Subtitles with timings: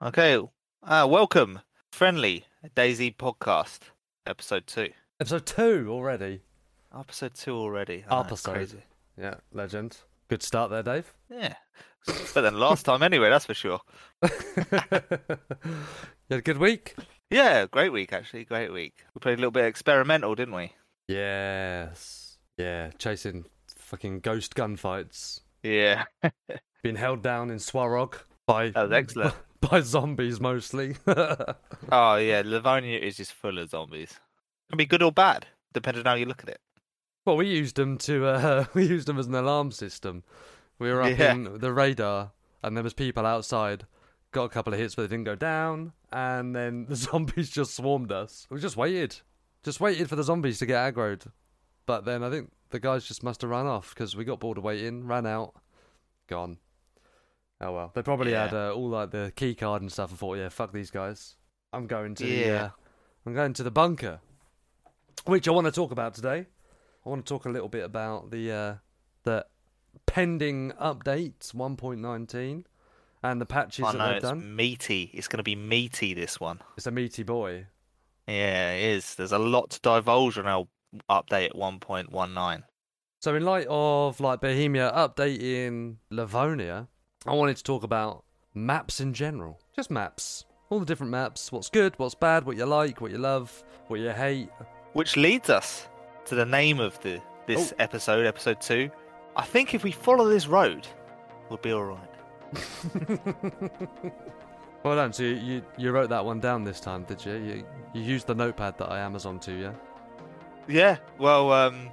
[0.00, 0.38] Okay,
[0.84, 2.44] uh, welcome, friendly
[2.76, 3.80] DayZ podcast,
[4.26, 4.90] episode two.
[5.18, 6.42] Episode two already.
[6.96, 8.04] Episode two already.
[8.06, 8.52] It's Episode.
[8.52, 8.82] crazy.
[9.20, 9.96] Yeah, legend.
[10.28, 11.12] Good start there, Dave.
[11.28, 11.54] Yeah,
[12.06, 13.28] better than last time anyway.
[13.28, 13.80] That's for sure.
[14.22, 14.30] you
[14.70, 15.40] had
[16.30, 16.94] a good week?
[17.28, 18.44] Yeah, great week actually.
[18.44, 19.04] Great week.
[19.16, 20.74] We played a little bit experimental, didn't we?
[21.08, 22.38] Yes.
[22.56, 25.40] Yeah, chasing fucking ghost gunfights.
[25.64, 26.04] Yeah,
[26.84, 28.14] Being held down in Swarog
[28.46, 29.34] by that was excellent.
[29.70, 30.96] by zombies mostly.
[31.06, 34.18] oh yeah, Livonia is just full of zombies.
[34.70, 36.60] Can be good or bad, depending on how you look at it.
[37.24, 40.22] well, we used them to uh, we used them as an alarm system.
[40.78, 41.32] We were up Yeah.
[41.32, 42.32] in the radar,
[42.62, 43.86] and there was people outside.
[44.30, 45.92] Got a couple of hits, but they didn't go down.
[46.12, 48.46] And then the zombies just swarmed us.
[48.50, 49.16] We just waited,
[49.64, 51.26] just waited for the zombies to get aggroed.
[51.86, 54.58] But then I think the guys just must have run off because we got bored
[54.58, 55.54] of waiting, ran out,
[56.28, 56.58] gone.
[57.60, 60.10] Oh well, they probably had uh, all like the key card and stuff.
[60.10, 61.34] and thought, yeah, fuck these guys.
[61.72, 62.62] I'm going to the, Yeah.
[62.64, 62.70] uh,
[63.26, 64.20] I'm going to the bunker,
[65.26, 66.46] which I want to talk about today.
[67.04, 68.74] I want to talk a little bit about the uh,
[69.24, 69.44] the
[70.06, 72.64] pending updates 1.19
[73.22, 74.54] and the patches I that know they've it's done.
[74.56, 75.10] meaty.
[75.12, 76.60] It's going to be meaty this one.
[76.76, 77.66] It's a meaty boy.
[78.28, 79.14] Yeah, it is.
[79.16, 80.66] There's a lot to divulge on our
[81.10, 82.62] update at 1.19.
[83.20, 86.86] So in light of like Bohemia updating Livonia,
[87.28, 89.60] I wanted to talk about maps in general.
[89.76, 90.44] Just maps.
[90.70, 91.50] All the different maps.
[91.52, 94.48] What's good, what's bad, what you like, what you love, what you hate.
[94.92, 95.88] Which leads us
[96.26, 97.76] to the name of the this Oh.
[97.82, 98.90] episode, episode two.
[99.36, 100.86] I think if we follow this road,
[101.48, 102.10] we'll be all right.
[104.82, 105.12] well done.
[105.12, 107.34] So you, you you wrote that one down this time, did you?
[107.34, 109.72] You you used the notepad that I Amazon to, yeah?
[110.66, 110.96] Yeah.
[111.18, 111.88] Well, um,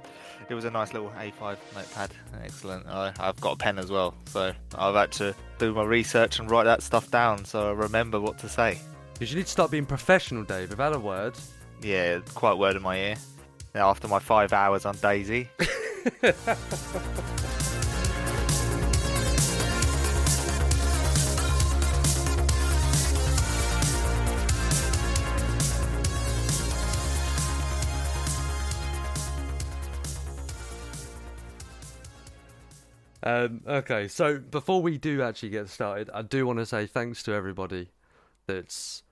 [0.48, 2.10] it was a nice little A5 notepad.
[2.42, 2.86] Excellent.
[2.86, 6.50] I, I've got a pen as well, so I've had to do my research and
[6.50, 8.78] write that stuff down so I remember what to say.
[9.14, 10.76] Because you need to start being professional, Dave.
[10.76, 11.34] Had a word.
[11.82, 13.16] Yeah, quite word in my ear.
[13.74, 15.48] Now, after my five hours on DayZ.
[33.26, 37.22] Um, okay, so before we do actually get started, I do want to say thanks
[37.24, 37.90] to everybody
[38.46, 39.02] that's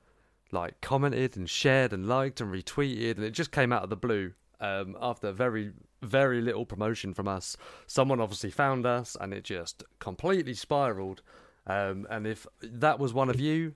[0.53, 3.97] like commented and shared and liked and retweeted, and it just came out of the
[3.97, 7.57] blue um, after very, very little promotion from us.
[7.89, 11.23] Someone obviously found us, and it just completely spiraled.
[11.67, 13.75] Um, and if that was one of you,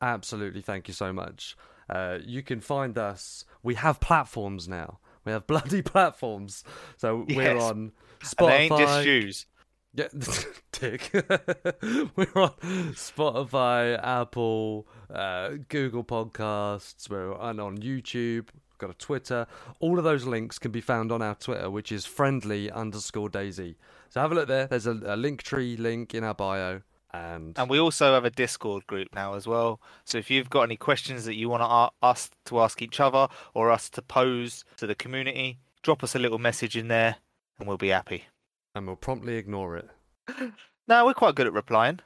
[0.00, 1.56] absolutely thank you so much.
[1.90, 3.44] Uh, you can find us.
[3.62, 5.00] We have platforms now.
[5.24, 6.62] We have bloody platforms.
[6.96, 7.62] So we're Yes.
[7.62, 7.92] on And
[8.22, 8.46] Spotify.
[8.48, 9.46] they ain't just shoes.
[9.94, 10.08] Yeah,
[10.72, 11.10] dick.
[11.12, 12.54] we're on
[12.94, 17.08] Spotify, Apple, uh, Google Podcasts.
[17.08, 18.48] We're on, on YouTube.
[18.52, 19.46] We've got a Twitter.
[19.78, 23.76] All of those links can be found on our Twitter, which is friendly underscore Daisy.
[24.08, 24.66] So have a look there.
[24.66, 26.80] There's a, a link tree link in our bio,
[27.12, 29.80] and, And we also have a Discord group now as well.
[30.04, 33.28] So if you've got any questions that you want to us to ask each other
[33.54, 37.16] or us to pose to the community, drop us a little message in there
[37.60, 38.24] and we'll be happy.
[38.74, 39.88] And we'll promptly ignore it.
[40.86, 42.00] No, we're quite good at replying.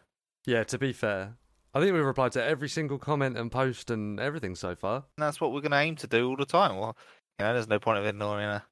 [0.47, 1.34] Yeah, to be fair,
[1.75, 4.99] I think we've replied to every single comment and post and everything so far.
[5.17, 6.79] And that's what we're going to aim to do all the time.
[6.79, 6.97] Well,
[7.41, 8.65] you know, there's no point of ignoring a,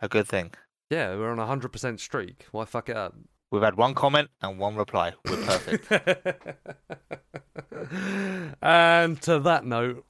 [0.00, 0.52] a good thing.
[0.90, 2.46] Yeah, we're on a hundred percent streak.
[2.52, 3.16] Why fuck it up?
[3.50, 5.14] We've had one comment and one reply.
[5.28, 5.90] We're perfect.
[8.62, 10.04] and to that note,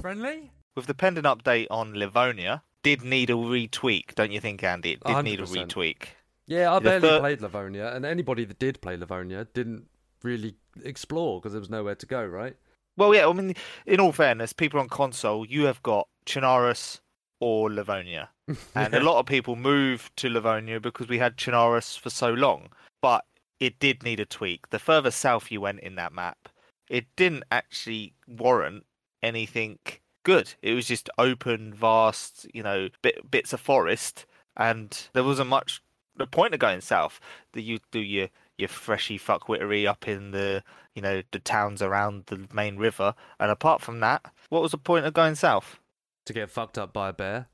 [0.00, 0.50] friendly.
[0.74, 4.92] With the pending update on Livonia, did need a retweak, don't you think, Andy?
[4.92, 6.08] It did need a retweak.
[6.46, 9.86] Yeah, I The barely played Livonia, and anybody that did play Livonia didn't
[10.22, 12.24] really explore because there was nowhere to go.
[12.24, 12.56] Right?
[12.96, 13.54] Well, yeah, I mean,
[13.86, 17.00] in all fairness, people on console, you have got Chernarus
[17.40, 18.30] or Livonia.
[18.74, 22.68] And a lot of people moved to Livonia because we had Chernarus for so long.
[23.00, 23.24] But
[23.60, 24.68] it did need a tweak.
[24.70, 26.48] The further south you went in that map,
[26.90, 28.84] it didn't actually warrant
[29.22, 29.78] anything
[30.22, 30.54] good.
[30.62, 34.26] It was just open, vast, you know, bit, bits of forest.
[34.56, 35.82] And there wasn't much
[36.16, 37.20] the point of going south.
[37.52, 38.28] That you do your
[38.58, 40.62] your freshy fuckwittery up in the
[40.94, 44.78] you know the towns around the main river, and apart from that, what was the
[44.78, 45.78] point of going south?
[46.26, 47.48] to get fucked up by a bear.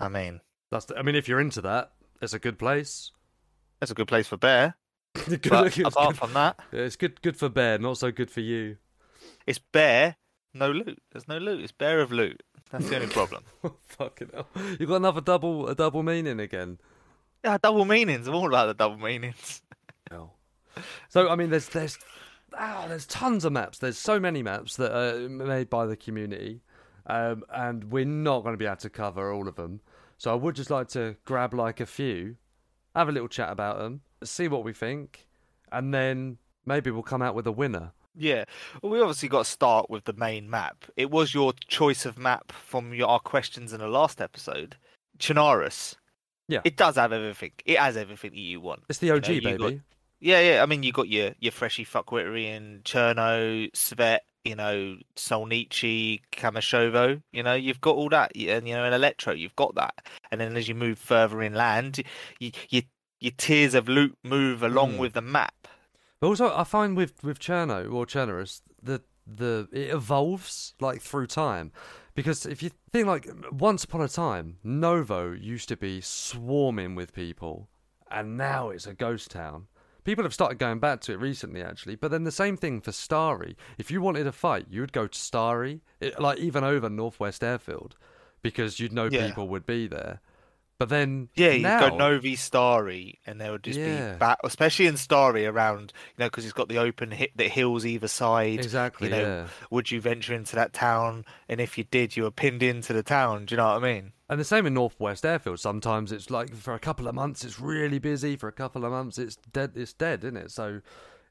[0.00, 0.86] I mean, That's.
[0.86, 1.92] The, I mean, if you're into that,
[2.22, 3.10] it's a good place.
[3.82, 4.76] It's a good place for bear.
[5.28, 7.20] Good- But apart good, from that, it's good.
[7.20, 8.78] Good for bear, not so good for you.
[9.46, 10.16] it's bear,
[10.54, 11.02] no loot.
[11.12, 11.60] There's no loot.
[11.60, 12.42] It's bare of loot.
[12.70, 13.44] That's the only problem.
[13.86, 14.48] Fucking hell!
[14.78, 16.78] You got another double, a double meaning again.
[17.44, 18.26] Yeah, double meanings.
[18.26, 19.62] I'm all about the double meanings.
[20.10, 20.32] No.
[21.08, 21.98] So I mean, there's there's
[22.58, 23.78] oh, there's tons of maps.
[23.78, 26.60] There's so many maps that are made by the community,
[27.06, 29.80] um, and we're not going to be able to cover all of them.
[30.18, 32.36] So I would just like to grab like a few,
[32.94, 35.26] have a little chat about them, see what we think,
[35.72, 37.92] and then maybe we'll come out with a winner.
[38.16, 38.44] Yeah,
[38.80, 40.84] well, we obviously got to start with the main map.
[40.96, 44.76] It was your choice of map from your, our questions in the last episode,
[45.18, 45.96] Chernarus.
[46.46, 46.60] Yeah.
[46.64, 47.52] it does have everything.
[47.64, 48.82] It has everything that you want.
[48.88, 49.56] It's the OG, you baby.
[49.58, 49.72] got-
[50.20, 50.62] Yeah, yeah.
[50.62, 57.22] I mean, you got your your Freshy Fuckwitterian, Cherno, Svet, you know, Solnichi, Kamyshovo.
[57.32, 58.32] You know, you've got all that.
[58.36, 60.06] And you know, in Electro, you've got that.
[60.30, 62.02] And then as you move further inland,
[62.38, 62.82] you, you,
[63.20, 64.98] your tiers of loot move along Hmm.
[64.98, 65.54] with the map.
[66.24, 71.26] But also, I find with with Cherno or Chernarus, the the it evolves like through
[71.26, 71.70] time.
[72.14, 77.12] Because if you think like once upon a time, Novo used to be swarming with
[77.12, 77.68] people,
[78.10, 79.66] and now it's a ghost town.
[80.04, 81.94] People have started going back to it recently, actually.
[81.94, 83.54] But then the same thing for Stary.
[83.76, 87.44] If you wanted a fight, you would go to Stary, it, like even over Northwest
[87.44, 87.96] Airfield,
[88.40, 89.26] because you'd know Yeah.
[89.26, 90.22] people would be there.
[90.78, 94.12] But then Yeah, you now, go Novi Stary, and there would just Yeah.
[94.14, 97.48] be bat, especially in Stary around, you know, because it's got the open hit the
[97.48, 98.58] hills either side.
[98.58, 99.46] exactly, you know, yeah.
[99.70, 101.24] Would you venture into that town?
[101.48, 103.46] And if you did, you were pinned into the town.
[103.46, 104.12] Do you know what I mean?
[104.28, 105.60] And the same in Northwest Airfield.
[105.60, 108.36] Sometimes it's like for a couple of months it's really busy.
[108.36, 109.72] For a couple of months it's dead.
[109.76, 110.50] It's dead, isn't it?
[110.50, 110.80] So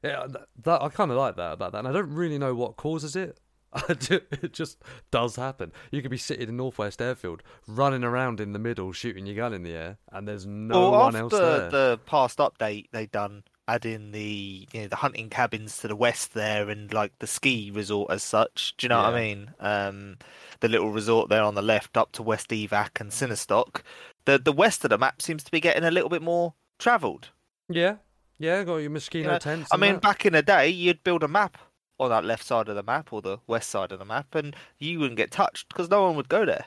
[0.02, 1.78] yeah, that, that I kind of like that about that.
[1.80, 3.40] And I don't really know what causes it.
[3.88, 4.78] it just
[5.10, 5.72] does happen.
[5.90, 9.52] You could be sitting in Northwest Airfield, running around in the middle, shooting your gun
[9.52, 11.70] in the air, and there's no well, one else there.
[11.70, 16.34] the past update they done, adding the you know the hunting cabins to the west
[16.34, 18.74] there, and like the ski resort as such.
[18.76, 19.50] Do you know what I mean?
[19.58, 20.18] Um,
[20.60, 23.80] the little resort there on the left, up to West Evac and Sinystok.
[24.24, 27.30] The the west of the map seems to be getting a little bit more travelled.
[27.68, 27.96] Yeah,
[28.38, 29.70] yeah, got your mosquito know, tents.
[29.72, 30.02] I mean, that.
[30.02, 31.58] back in the day, you'd build a map
[31.98, 34.54] on that left side of the map or the west side of the map, and
[34.78, 36.66] you wouldn't get touched because no one would go there.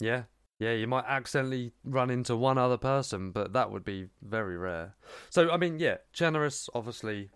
[0.00, 0.24] Yeah,
[0.58, 4.94] yeah, you might accidentally run into one other person, but that would be very rare.
[5.30, 7.30] So, I mean, yeah, generous, obviously,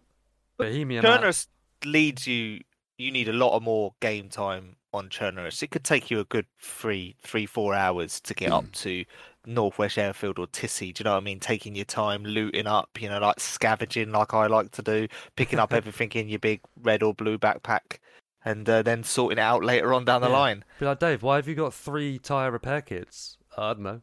[0.59, 1.05] Bohemian.
[1.05, 1.47] Chernarus
[1.85, 2.61] leads you.
[2.99, 5.63] You need a lot of more game time on Chernarus.
[5.63, 8.73] It could take you a good three, three, four hours to get up mm.
[8.83, 9.05] to
[9.47, 10.93] Northwest Airfield or Tisy.
[10.94, 11.41] Do you know what I mean?
[11.41, 12.91] Taking your time, looting up.
[13.00, 16.61] You know, like scavenging, like I like to do, picking up everything in your big
[16.83, 17.99] red or blue backpack,
[18.44, 20.37] and uh, then sorting it out later on down the Yeah.
[20.39, 20.65] line.
[20.81, 23.37] Be like, Dave, why have you got three tyre repair kits?
[23.56, 24.00] I don't know.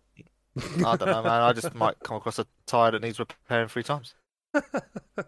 [0.86, 1.42] I don't know, man.
[1.42, 4.16] I just might come across a tyre that needs repairing three times.
[4.56, 5.24] I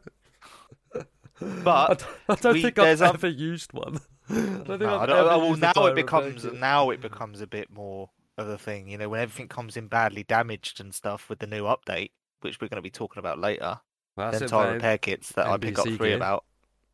[1.63, 4.00] But don't, I don't we- think I've there's, um, ever used one.
[4.30, 7.42] I don't think No, I've I ever well, used now it becomes now it becomes
[7.42, 8.88] a bit more of a thing.
[8.89, 12.12] You know, when everything comes in badly damaged and stuff with the new update,
[12.42, 13.80] which we're going to be talking about later,
[14.18, 16.16] That's then tire repair kits that I pick up free gear.
[16.16, 16.45] about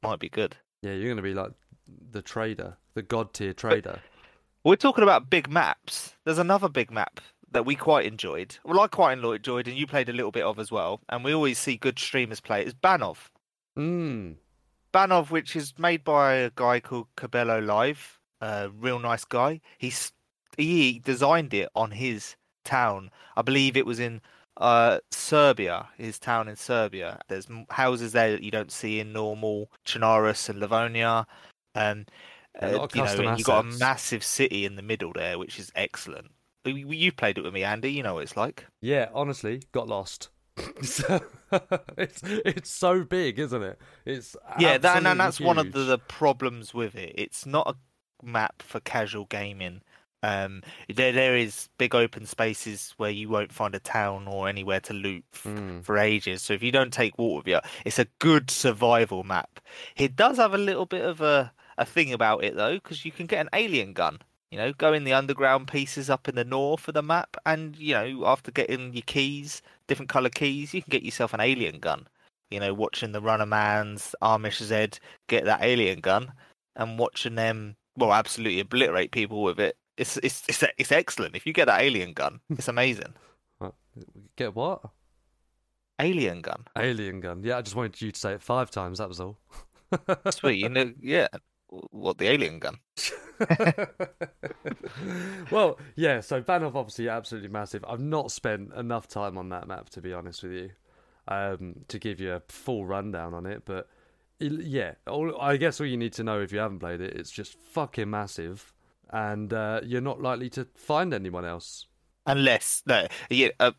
[0.04, 0.57] might be good.
[0.81, 1.51] Yeah, you're going to be like
[2.12, 4.00] the trader, the god tier trader.
[4.63, 6.16] We're talking about big maps.
[6.25, 8.57] There's another big map that we quite enjoyed.
[8.66, 11.00] Well, I quite enjoyed, and you played a little bit of as well.
[11.07, 12.62] And we always see good streamers play.
[12.62, 13.30] it, Is Banov.
[13.78, 14.36] Mm.
[14.94, 19.62] Banov, which is made by a guy called Cabello Live, a real nice guy.
[19.78, 20.12] He's
[20.57, 23.12] he designed it on his town.
[23.36, 24.21] I believe it was in
[24.57, 27.19] uh, Serbia, his town in Serbia.
[27.27, 31.27] There's houses there that you don't see in normal Chernarus and Livonia.
[31.75, 32.06] Um,
[32.62, 35.14] Yeah, a lot uh, you know, and you got a massive city in the middle
[35.14, 36.31] there, which is excellent.
[36.66, 37.92] You, played it with me, Andy.
[37.92, 38.66] You know what it's like.
[38.81, 40.30] Yeah, honestly, got lost.
[40.81, 41.21] So,
[41.97, 43.80] it's it's so big, isn't it?
[44.06, 47.14] It's yeah, that, and absolutely that's one of the, the problems with it.
[47.16, 49.81] It's not a map for casual gaming.
[50.24, 54.80] Um, there there is big open spaces where you won't find a town or anywhere
[54.81, 55.83] to loot f- Mm.
[55.83, 56.42] for ages.
[56.42, 59.59] So if you don't take water with you, it's a good survival map.
[59.95, 63.12] It does have a little bit of a a thing about it though, because you
[63.12, 64.19] can get an alien gun.
[64.50, 67.76] You know, go in the underground pieces up in the north of the map, and
[67.76, 71.80] you know, after getting your keys, different color keys, you can get yourself an alien
[71.80, 72.07] gun.
[72.50, 76.31] You know, watching the Runner Man's Amish Zed get that alien gun,
[76.76, 79.78] and watching them, well, absolutely obliterate people with it.
[79.97, 81.35] It's it's it's it's excellent.
[81.35, 83.13] If you get that alien gun, it's amazing.
[84.35, 84.81] Get what?
[85.99, 87.42] alien gun, Alien gun.
[87.44, 88.99] Yeah, I just wanted you to say it five times.
[88.99, 89.39] That was all.
[90.30, 90.59] sweet.
[90.59, 91.27] You know, yeah.
[91.69, 92.77] What the alien gun?
[95.51, 96.19] well, yeah.
[96.21, 97.83] So Banov obviously absolutely massive.
[97.87, 100.69] I've not spent enough time on that map to be honest with you,
[101.27, 103.63] um, to give you a full rundown on it.
[103.66, 103.89] But
[104.39, 107.16] it- yeah, all, I guess all you need to know if you haven't played it,
[107.16, 108.73] it's just fucking massive,
[109.11, 111.87] and uh, you're not likely to find anyone else.
[112.26, 113.71] Unless no, yeah, uh,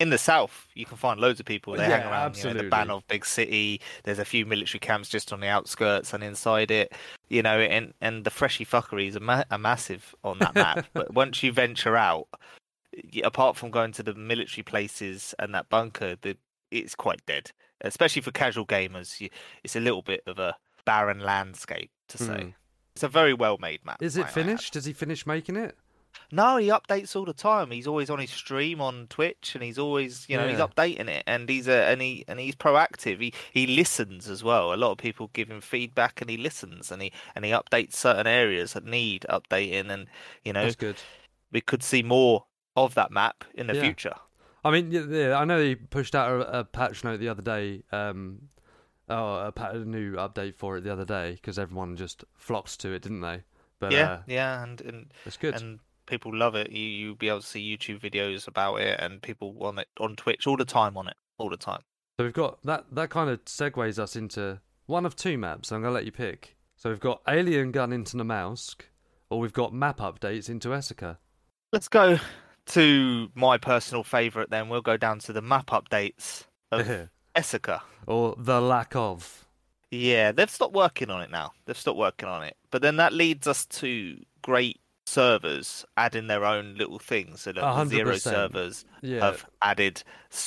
[0.00, 1.74] in the south, you can find loads of people.
[1.74, 2.70] They Yeah, hang around you know, the absolutely.
[2.70, 3.80] Banov big city.
[4.02, 6.92] There's a few military camps just on the outskirts and inside it.
[7.28, 10.86] You know, and and the freshy fuckeries are, ma- are massive on that map.
[10.94, 12.26] but once you venture out,
[13.22, 16.36] apart from going to the military places and that bunker, the
[16.70, 17.52] it's quite dead.
[17.80, 19.28] Especially for casual gamers, you,
[19.62, 22.42] it's a little bit of a barren landscape to say.
[22.42, 22.48] Hmm.
[22.94, 24.00] It's a very well made map.
[24.00, 24.74] Is it finished?
[24.74, 25.76] Does he finish making it?
[26.30, 27.72] No, he updates all the time.
[27.72, 31.24] He's always on his stream on Twitch, and he's always, you know, he's updating it,
[31.26, 33.20] and he's a, and he and he's proactive.
[33.20, 34.72] He he listens as well.
[34.72, 37.94] A lot of people give him feedback, and he listens, and he and he updates
[37.94, 40.06] certain areas that need updating, and
[40.44, 41.00] you know, That's good.
[41.50, 42.44] we could see more
[42.76, 43.82] of that map in the Yeah.
[43.82, 44.14] future.
[44.64, 47.42] I mean, yeah, yeah, I know he pushed out a, a patch note the other
[47.42, 47.82] day.
[47.90, 48.50] Um,
[49.08, 52.92] oh, a, a new update for it the other day because everyone just flocks to
[52.92, 53.42] it, didn't they?
[53.78, 55.54] But yeah, uh, yeah, and and it's good.
[55.54, 56.70] and people love it.
[56.70, 60.16] You you'll be able to see YouTube videos about it, and people on it on
[60.16, 61.82] Twitch all the time on it, all the time.
[62.18, 62.86] So we've got that.
[62.92, 65.72] That kind of segues us into one of two maps.
[65.72, 66.56] I'm gonna let you pick.
[66.76, 68.82] So we've got Alien Gun into Namalsk,
[69.30, 71.18] or we've got map updates into Esseker.
[71.72, 72.18] Let's go
[72.66, 74.68] to my personal favourite then.
[74.68, 76.86] We'll go down to the map updates of
[77.36, 77.80] Esseker.
[78.06, 79.46] or the lack of.
[79.90, 81.52] Yeah, they've stopped working on it now.
[81.66, 82.56] They've stopped working on it.
[82.70, 87.42] But then that leads us to great servers adding their own little things.
[87.42, 90.02] So hundred zero servers Yeah, have added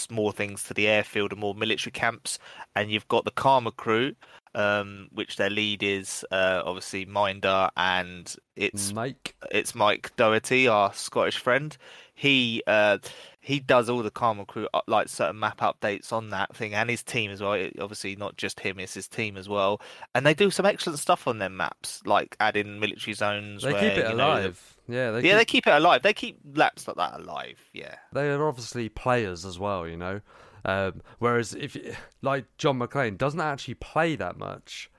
[0.10, 2.39] more things to the airfield and more military camps.
[2.75, 4.15] And you've got the Karma crew,
[4.58, 9.36] um, which their lead is uh, obviously Minder, and it's Mike.
[9.52, 11.78] it's Mike Doherty, our Scottish friend.
[12.16, 12.98] He uh,
[13.40, 16.90] he does all the Karma crew uh, like certain map updates on that thing, and
[16.90, 17.54] his team as well.
[17.54, 19.80] It- obviously, not just him; it's his team as well.
[20.16, 23.62] And they do some excellent stuff on their maps, like adding military zones.
[23.62, 24.78] They where, keep it you know, alive.
[24.88, 26.02] Yeah, they yeah, keep, they keep it alive.
[26.02, 27.60] They keep laps like that alive.
[27.74, 30.22] Yeah, they are obviously players as well, you know.
[30.66, 34.90] Um, whereas if you- like John McClane doesn't actually play that much,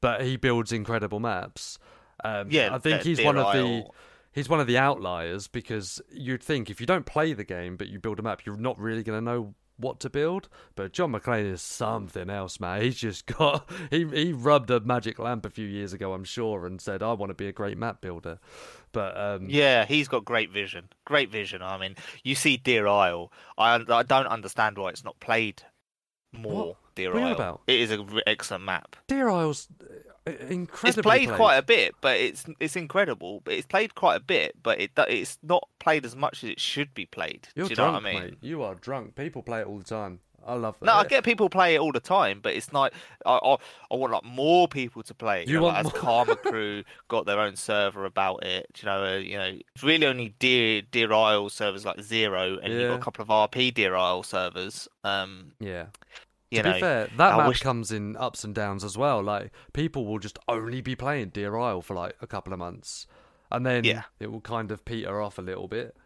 [0.00, 1.78] but he builds incredible maps.
[2.24, 2.74] Um, yeah.
[2.74, 3.84] I think he's one of the
[4.32, 7.88] he's one of the outliers because you'd think if you don't play the game but
[7.88, 10.48] you build a map, you're not really going to know what to build.
[10.74, 12.82] But John McClane is something else, man.
[12.82, 16.66] He's just got he he rubbed a magic lamp a few years ago, I'm sure,
[16.66, 18.38] and said I want to be a great map builder.
[18.92, 20.88] But um, Yeah, he's got great vision.
[21.04, 21.62] Great vision.
[21.62, 23.32] I mean, you see Deer Isle.
[23.56, 25.62] I I don't understand why it's not played
[26.32, 26.76] more.
[26.94, 27.32] Deer What Isle.
[27.32, 27.60] about?
[27.66, 28.96] It is an excellent map.
[29.06, 29.68] Deer Isle's
[30.26, 33.40] incredibly it's played, quite a bit, but it's it's incredible.
[33.44, 36.60] But it's played quite a bit, but it it's not played as much as it
[36.60, 37.48] should be played.
[37.54, 38.22] You're Do you drunk, know what I mean?
[38.30, 38.38] mate.
[38.40, 39.14] You are drunk.
[39.14, 40.20] People play it all the time.
[40.46, 40.86] I love that.
[40.86, 42.92] No, I get people play it all the time, but it's not.
[43.26, 43.56] I I,
[43.90, 45.42] I want like more people to play.
[45.42, 45.48] it.
[45.48, 48.66] You know, want like, as Karma Crew got their own server about it.
[48.80, 52.72] You know, uh, you know, it's really only Deer Deer Isle servers like Zero, and
[52.72, 54.88] you've got a couple of RP Deer Isle servers.
[55.04, 55.86] Um, Yeah.
[56.50, 58.96] You to know, be fair, that I map wish- comes in ups and downs as
[58.96, 59.22] well.
[59.22, 63.06] Like people will just only be playing Deer Isle for like a couple of months,
[63.50, 64.02] and then Yeah.
[64.20, 65.96] it will kind of peter off a little bit.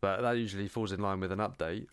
[0.00, 1.86] But that usually falls in line with an update.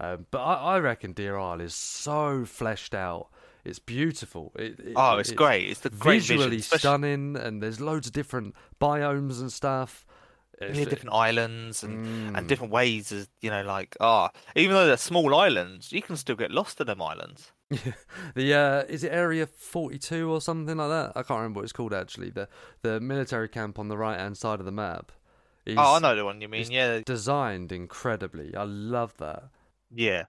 [0.00, 3.28] Um, but I, I reckon Deer Isle is so fleshed out.
[3.64, 4.52] It's beautiful.
[4.54, 5.68] It, it- oh, it's, great.
[5.68, 10.06] It's the great visually vision, especially stunning, and there's loads of different biomes and stuff.
[10.60, 12.06] Yeah, different islands and.
[12.06, 12.38] Mm.
[12.38, 16.16] And different ways, as you know, like ah, even though they're small islands, you can
[16.16, 17.52] still get lost in them islands.
[17.70, 17.92] Yeah.
[18.34, 21.12] The uh, is it Area Forty Two or something like that?
[21.16, 22.30] I can't remember what it's called actually.
[22.30, 22.48] The
[22.82, 25.12] the military camp on the right hand side of the map.
[25.66, 26.70] Is oh, I know the one you mean.
[26.70, 28.54] Yeah, Designed incredibly.
[28.54, 29.50] I love that.
[29.94, 30.24] yeah.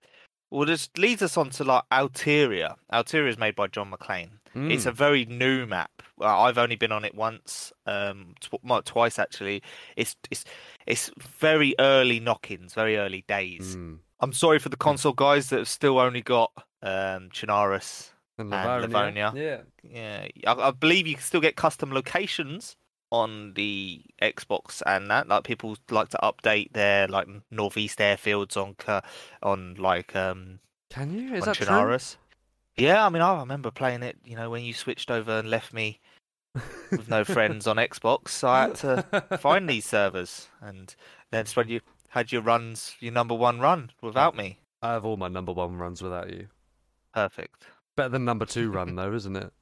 [0.52, 2.76] Well, this leads us on to like Alteria.
[2.92, 4.30] Alteria is made by John McClane.
[4.56, 4.96] It's a Mm.
[4.96, 5.92] very new map.
[6.20, 9.62] I've only been on it once, um, tw- twice actually.
[9.96, 10.44] It's it's
[10.88, 13.76] it's very early knock-ins, very early days.
[13.78, 14.00] Mm.
[14.20, 16.52] I'm sorry for the console guys that have still only got
[16.82, 18.10] um, Chernarus.
[18.40, 18.82] And And.
[18.82, 19.32] Livonia.
[19.36, 19.62] Yeah.
[19.84, 22.76] Yeah, I, I believe you can still get custom locations
[23.12, 25.28] on the Xbox and that.
[25.28, 28.76] Like people like to update their like northeast airfields on
[29.44, 31.34] on like um Can you?
[31.36, 31.98] Is that true?
[32.78, 34.18] Yeah, I mean I remember playing it.
[34.24, 36.00] You know when you switched over and left me
[36.92, 39.04] with no friends on Xbox, so I had to
[39.40, 40.96] find these servers, and
[41.32, 44.60] then it's when you had your runs, your number one run without me.
[44.82, 46.48] I have all my number one runs without you.
[47.14, 47.66] Perfect.
[47.96, 49.52] Better than number two run though, isn't it?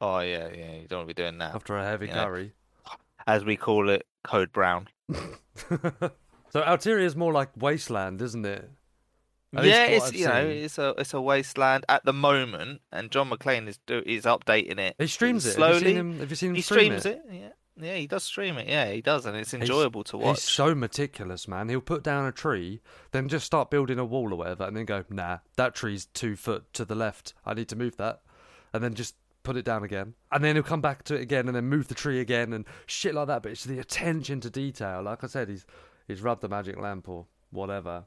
[0.00, 0.72] Oh yeah, yeah.
[0.72, 2.24] You don't want to be doing that, After a heavy Yeah.
[2.24, 2.52] curry.
[3.26, 4.88] As we call it, Code Brown.
[5.12, 6.10] so
[6.54, 8.70] Alteria is more like wasteland, isn't it?
[9.56, 13.10] At yeah, it's I've you know it's a it's a wasteland at the moment, and
[13.10, 14.96] John McClane is do is updating it.
[14.98, 15.52] He streams it.
[15.52, 15.74] slowly.
[15.74, 16.20] Have you seen him?
[16.28, 17.22] You seen him He stream streams it.
[17.30, 17.48] Yeah,
[17.80, 18.68] Yeah, he does stream it.
[18.68, 20.38] Yeah, he does, and it's enjoyable to watch.
[20.38, 21.68] He's so meticulous, man.
[21.68, 22.80] He'll put down a tree,
[23.12, 26.34] then just start building a wall or whatever, and then go, nah, that tree's two
[26.34, 27.34] foot to the left.
[27.46, 28.22] I need to move that.
[28.72, 30.14] And then just put it down again.
[30.32, 32.64] And then he'll come back to it again and then move the tree again and
[32.86, 33.42] shit like that.
[33.42, 35.02] But it's the attention to detail.
[35.02, 35.64] Like I said, he's
[36.08, 38.04] he's rubbed the magic lamp or whatever.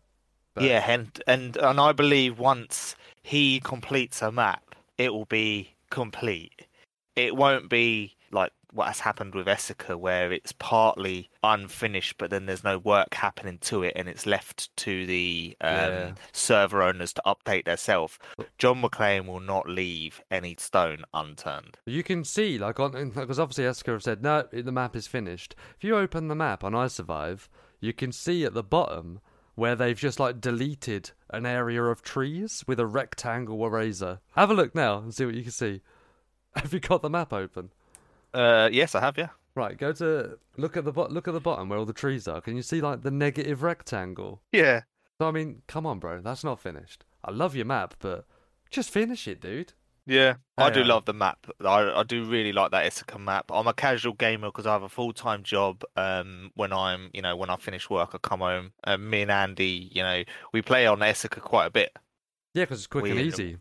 [0.53, 5.75] But Yeah, and and and I believe once he completes a map, it will be
[5.89, 6.67] complete.
[7.15, 12.45] It won't be like what has happened with Esseker, where it's partly unfinished, but then
[12.45, 16.11] there's no work happening to it, and it's left to the um, Yeah.
[16.33, 18.19] server owners to update themselves.
[18.57, 21.77] John McClane will not leave any stone unturned.
[21.85, 25.55] You can see, like, on because obviously Esseker have said no, the map is finished.
[25.77, 27.47] If you open the map on iZurvive,
[27.79, 29.19] you can see at the bottom
[29.55, 34.19] where they've just like deleted an area of trees with a rectangle eraser.
[34.35, 35.81] Have a look now and see what you can see.
[36.55, 37.71] Have you got the map open?
[38.33, 39.17] Uh, yes, I have.
[39.17, 39.29] Yeah.
[39.55, 42.27] Right, go to look at the bo- look at the bottom where all the trees
[42.27, 42.41] are.
[42.41, 44.41] Can you see like the negative rectangle?
[44.51, 44.81] Yeah.
[45.19, 47.03] So I mean, come on, bro, that's not finished.
[47.25, 48.25] I love your map, but
[48.69, 49.73] just finish it, dude.
[50.05, 50.85] Yeah, I do Yeah.
[50.87, 51.47] love the map.
[51.65, 53.45] I, I do really like that Esseker map.
[53.51, 55.83] I'm a casual gamer because I have a full time job.
[55.97, 58.71] Um, when I'm, you know, when I finish work, I come home.
[58.83, 61.91] And me and Andy, you know, we play on Esseker quite a bit.
[62.53, 63.57] Yeah, because it's quick and easy.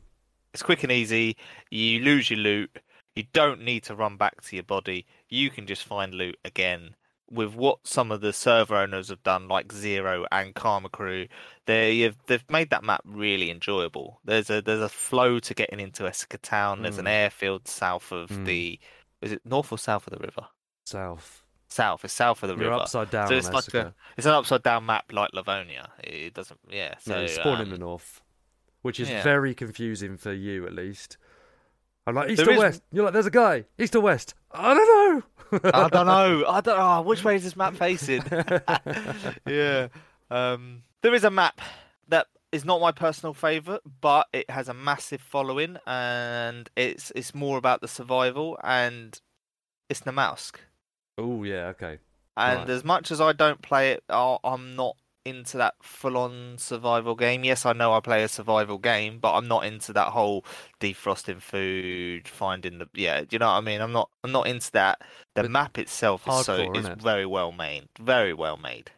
[0.54, 1.36] It's quick and easy.
[1.70, 2.78] You lose your loot.
[3.16, 5.06] You don't need to run back to your body.
[5.28, 6.94] You can just find loot again.
[7.28, 11.26] With what some of the server owners have done, like Zero and Karma Crew,
[11.64, 14.20] they have they've made that map really enjoyable.
[14.24, 16.82] There's a there's a flow to getting into Esseker Town.
[16.82, 17.10] There's an Mm.
[17.10, 18.44] airfield south of Mm.
[18.44, 18.78] the
[19.22, 20.46] is it north or south of the river?
[20.84, 21.42] South.
[21.68, 22.04] South.
[22.04, 22.82] It's south of the You're river.
[22.82, 25.90] upside down So it's like a it's an upside down map like Livonia.
[26.04, 26.94] It doesn't yeah.
[27.00, 28.20] So no, spawn in um, the north,
[28.82, 29.24] which is yeah.
[29.24, 31.16] very confusing for you at least.
[32.06, 32.82] I'm like east There or is- west.
[32.92, 34.34] You're like, there's a guy east or west.
[34.52, 35.22] I don't know.
[35.72, 36.44] I don't know.
[36.48, 37.02] I don't know.
[37.02, 38.22] Which way is this map facing?
[39.46, 39.88] yeah.
[40.30, 41.60] Um, there is a map
[42.08, 47.34] that is not my personal favorite, but it has a massive following, and it's it's
[47.34, 49.20] more about the survival, and
[49.88, 50.56] it's Namalsk.
[51.18, 51.98] oh yeah, okay.
[52.36, 52.70] And Right.
[52.70, 57.44] as much as I don't play it, I'm not into that full-on survival game.
[57.44, 60.44] Yes, I know I play a survival game, but I'm not into that whole
[60.80, 63.20] defrosting food, finding the yeah.
[63.22, 63.80] Do you know what I mean?
[63.80, 64.10] I'm not.
[64.24, 65.00] I'm not into that.
[65.34, 67.02] The But map itself is so is innit?
[67.02, 67.88] very well made.
[68.00, 68.92] Very well made.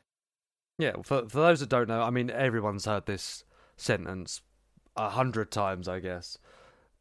[0.78, 3.44] Yeah, for for those that don't know, I mean everyone's heard this
[3.76, 4.42] sentence
[4.96, 6.38] a hundred times, I guess.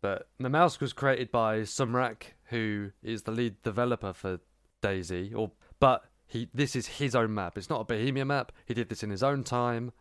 [0.02, 4.40] But Namalsk was created by Sumrak, who is the lead developer for
[4.82, 5.36] DayZ.
[5.36, 7.58] Or but he this is his own map.
[7.58, 8.52] It's not a Bohemia map.
[8.66, 9.92] He did this in his own time.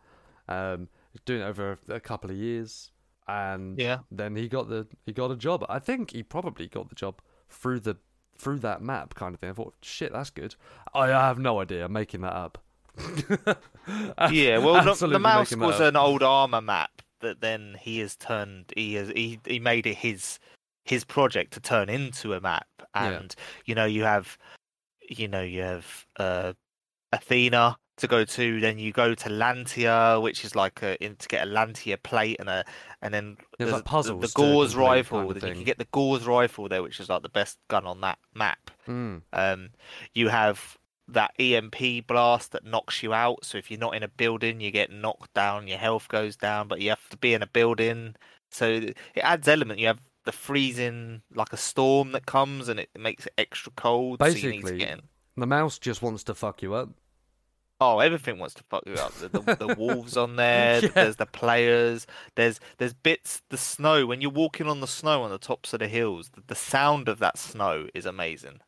[0.49, 0.89] Um,
[1.25, 2.91] doing it over a, a couple of years,
[3.27, 3.99] and Yeah.
[4.11, 5.65] then he got the he got a job.
[5.67, 7.97] I think he probably got the job through the
[8.37, 9.49] through that map kind of thing.
[9.49, 10.55] I thought, shit, that's good.
[10.93, 11.85] I, I have no idea.
[11.85, 12.57] I'm making that up.
[14.31, 14.57] Yeah.
[14.57, 18.71] Well, the, the mouse was an old Arma map that then he has turned.
[18.75, 20.39] He has he he made it his
[20.83, 23.09] his project to turn into a map, Yeah.
[23.11, 23.35] and
[23.65, 24.37] you know you have
[25.07, 26.53] you know you have uh
[27.11, 31.27] Athena to go to, then you go to Lantia, which is like a, in, to
[31.27, 32.63] get a Lantia plate and a
[33.01, 35.63] and then There's, like, the- puzzles The, to Gauss rifle, kind of that you can
[35.63, 38.71] get the Gauss rifle there, which is like the best gun on that map.
[38.87, 39.21] Mm.
[39.33, 39.69] Um,
[40.13, 40.77] you have
[41.09, 43.45] that EMP blast that knocks you out.
[43.45, 46.67] So if you're not in a building, you get knocked down, your health goes down,
[46.67, 48.15] but you have to be in a building.
[48.51, 49.79] So it adds element.
[49.79, 54.19] You have the freezing, like a storm that comes, and it makes it extra cold.
[54.21, 55.01] so you need to Basically, in.
[55.35, 56.89] The mouse just wants to fuck you up.
[57.79, 59.13] Oh, everything wants to fuck you up.
[59.13, 60.81] The, the, the wolves on there.
[60.83, 60.89] Yeah.
[60.93, 62.07] There's the players.
[62.35, 63.41] There's there's bits.
[63.49, 66.29] The snow when you're walking on the snow on the tops of the hills.
[66.33, 68.61] The, the sound of that snow is amazing.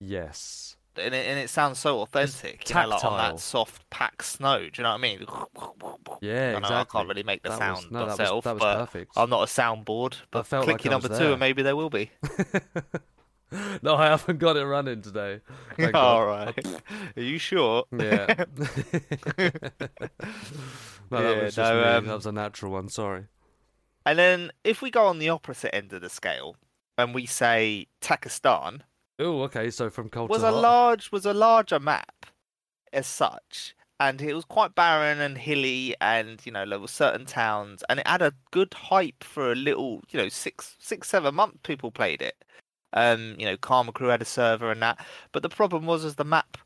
[0.00, 0.75] Yes.
[0.98, 4.58] And it, and it sounds so authentic, you know, like on that soft packed snow.
[4.58, 5.26] Do you know what I mean?
[6.22, 6.76] Yeah, I, exactly.
[6.76, 8.76] I can't really make the That sound was, no, that was, myself, that was but
[8.78, 9.12] perfect.
[9.16, 10.16] I'm not a soundboard.
[10.30, 12.10] But felt click like number two, and maybe there will be.
[13.82, 15.40] no, I haven't got it running today.
[15.78, 16.22] All God.
[16.22, 16.66] right,
[17.16, 17.84] are you sure?
[17.92, 18.44] Yeah.
[21.10, 21.82] no, that was just no, me.
[21.82, 22.88] um, that was a natural one.
[22.88, 23.24] Sorry.
[24.04, 26.56] And then if we go on the opposite end of the scale,
[26.96, 28.80] and we say Takistan
[29.18, 29.70] Oh, okay.
[29.70, 32.26] So from cold was a large was a larger map
[32.92, 33.74] as such.
[33.98, 37.98] And it was quite barren and hilly, and you know there were certain towns, and
[38.00, 41.60] it had a good hype for a little, you know, six, six, seven months.
[41.62, 42.36] People played it.
[42.92, 46.16] Um, you know, Karma Crew had a server and that, but the problem was, as
[46.16, 46.58] the map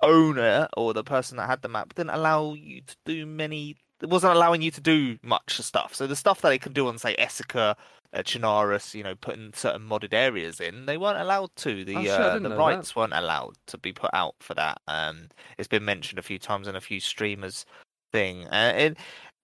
[0.00, 3.76] owner or the person that had the map didn't allow you to do many.
[4.02, 5.94] It wasn't allowing you to do much stuff.
[5.94, 7.76] So the stuff that it could do on, say, Esseker,
[8.12, 11.84] uh, Chernarus, you know, putting certain modded areas in, they weren't allowed to.
[11.84, 14.80] The Oh, shit, uh, the rights weren't allowed to be put out for that.
[14.88, 17.64] Um, it's been mentioned a few times in a few streamers
[18.12, 18.98] thing, uh, and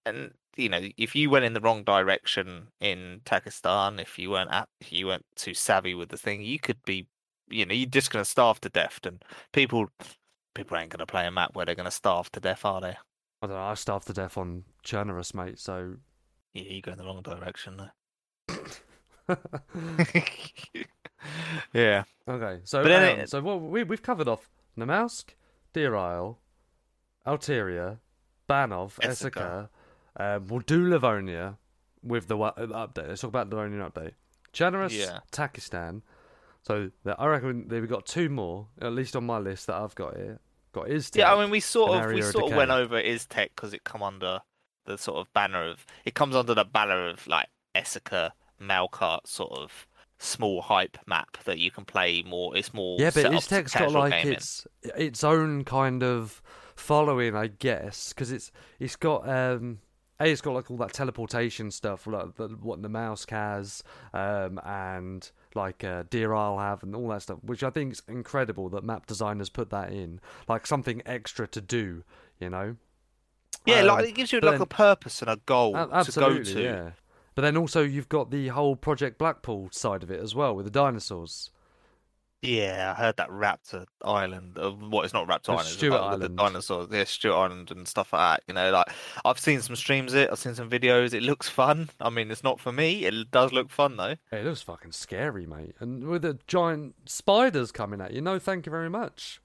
[0.05, 4.51] and you know, if you went in the wrong direction in Takistan, if you weren't
[4.53, 7.07] at, if you weren't too savvy with the thing, you could be,
[7.49, 9.89] you know, you're just gonna starve to death, and people
[10.55, 12.97] people ain't gonna play a map where they're gonna starve to death, are they?
[13.43, 13.63] I don't know.
[13.63, 15.59] I starved to death on Chernarus, mate.
[15.59, 15.95] So
[16.55, 17.93] Yeah, you go in the wrong direction there.
[19.29, 21.05] okay.
[21.73, 22.05] yeah.
[22.65, 25.31] So But it- so what we we've covered off Namalsk,
[25.73, 26.39] Deer Isle,
[27.27, 27.99] Alteria,
[28.49, 29.69] Banov, Esseker.
[30.17, 31.59] Um, we'll do Livonia
[32.03, 33.09] with the uh, update.
[33.09, 34.13] Let's talk about the Livonian update.
[34.53, 35.21] Chernarus, Yeah.
[35.31, 36.03] Takistan.
[36.63, 40.17] So I reckon we've got two more, at least on my list that I've got
[40.17, 40.41] here.
[40.73, 43.73] Got Yeah, I mean, we sort of we of sort of went over Iztek because
[43.73, 44.41] it come under
[44.85, 49.53] the sort of banner of it comes under the banner of like Esseker, Malkart sort
[49.53, 49.87] of
[50.19, 52.57] small hype map that you can play more.
[52.57, 54.35] It's more Yeah, but set up to Iztek's got like gaming.
[54.35, 56.43] its its own kind of
[56.75, 59.79] following, I guess, because it's it's got um
[60.21, 64.61] a it's got like all that teleportation stuff, like the, what the mouse has, um
[64.65, 68.69] and like uh, Deer Isle have and all that stuff, which I think is incredible
[68.71, 72.05] that map designers put that in, like something extra to do,
[72.41, 72.77] you know.
[73.65, 76.13] Yeah, Um, like it gives you like then- a purpose and a goal A- to
[76.13, 76.63] go to.
[76.63, 76.91] yeah.
[77.35, 80.65] But then also you've got the whole Project Blackpool side of it as well with
[80.67, 81.51] the dinosaurs.
[82.41, 84.59] Yeah, I heard that Raptor Island.
[84.59, 86.37] Uh, what it's not Raptor Island, it's Stewart with the Island.
[86.37, 86.89] dinosaurs.
[86.91, 88.45] Yeah, Stewart Island and stuff like that.
[88.47, 88.87] You know, like
[89.25, 90.31] I've seen some streams of it.
[90.31, 91.15] I've seen some videos.
[91.15, 91.91] It looks fun.
[92.01, 93.05] I mean, it's not for me.
[93.07, 94.15] It does look fun though.
[94.31, 95.75] It looks fucking scary, mate.
[95.81, 99.41] And with the giant spiders coming at you, no thank you very much.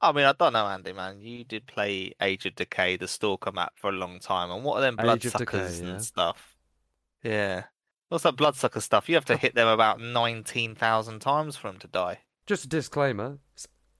[0.00, 1.20] I mean, I don't know, Andy, man.
[1.20, 4.76] You did play Age of Decay, the Stalker map, for a long time, and what
[4.76, 5.88] are them Decay, bloodsuckers yeah.
[5.88, 6.56] and stuff?
[7.22, 7.64] Yeah,
[8.14, 9.08] what's that bloodsucker stuff?
[9.08, 12.20] You have to hit them about nineteen thousand times for them to die.
[12.46, 13.38] Just a disclaimer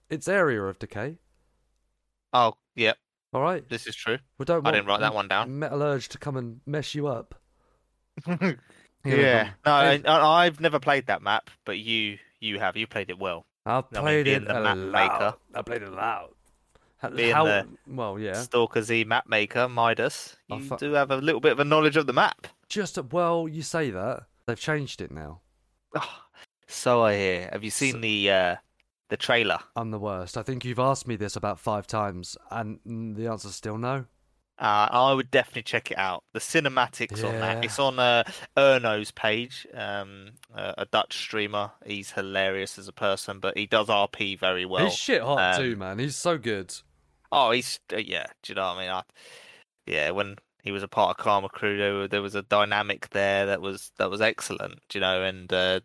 [0.08, 1.16] it's, area of decay,
[2.32, 2.96] Oh, yep,
[3.34, 3.68] alright?
[3.68, 4.18] this is true.
[4.38, 5.58] We don't I didn't write that one down.
[5.58, 7.34] Metal Urge to come and mess you up.
[9.06, 10.00] Yeah, no, I,
[10.46, 12.74] I've never played that map, but you, you have.
[12.74, 13.44] You played it well.
[13.66, 15.38] I've played it the a lot.
[15.54, 16.30] I played it a lot.
[17.10, 18.34] How, Being how- the well, yeah.
[18.42, 20.36] Stalker Z map maker, Midas.
[20.48, 22.46] You fu- do have a little bit of a knowledge of the map.
[22.68, 25.40] Just well, you say that they've changed it now.
[25.94, 26.18] Oh,
[26.66, 27.48] so I hear.
[27.52, 28.56] Have you seen So- the uh,
[29.10, 29.58] the trailer?
[29.76, 30.36] I'm the worst.
[30.38, 32.80] I think you've asked me this about five times, and
[33.16, 34.06] the answer's still no.
[34.56, 36.22] Uh, I would definitely check it out.
[36.32, 37.64] The cinematics on that.
[37.64, 38.22] It's on uh,
[38.56, 41.72] Erno's page, um, uh, a Dutch streamer.
[41.84, 44.84] He's hilarious as a person, but he does RP very well.
[44.84, 45.98] He's shit hot um, too, man.
[45.98, 46.72] He's so good.
[47.34, 48.26] Oh, he's uh, yeah.
[48.42, 48.90] Do you know what I mean?
[48.90, 49.02] I,
[49.86, 53.46] yeah, when he was a part of Karma Crew, there, there was a dynamic there
[53.46, 54.80] that was that was excellent.
[54.88, 55.80] do You know, and uh,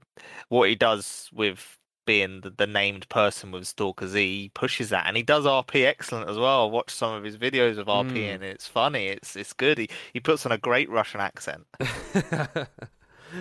[0.50, 5.06] what he does with being the, the named person with Stalker Z, he pushes that,
[5.06, 6.64] and he does RP excellent as well.
[6.64, 8.36] I watched some of his videos of RP, Mm.
[8.36, 9.08] and it's funny.
[9.08, 9.78] It's it's good.
[9.78, 11.66] He he puts on a great Russian accent.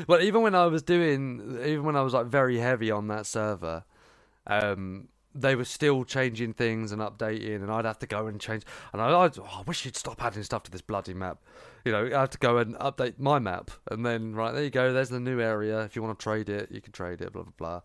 [0.07, 3.27] well, even when I was doing, even when I was like very heavy on that
[3.27, 3.85] server,
[4.47, 5.09] um,
[5.41, 8.65] they were still changing things and updating, and I'd have to go and change.
[8.93, 11.39] And I, I'd, oh, I wish you'd stop adding stuff to this bloody map.
[11.85, 14.71] You know, I have to go and update my map, and then right there you
[14.71, 14.93] go.
[14.93, 15.81] There's the new area.
[15.83, 17.33] If you want to trade it, you can trade it.
[17.33, 17.81] Blah blah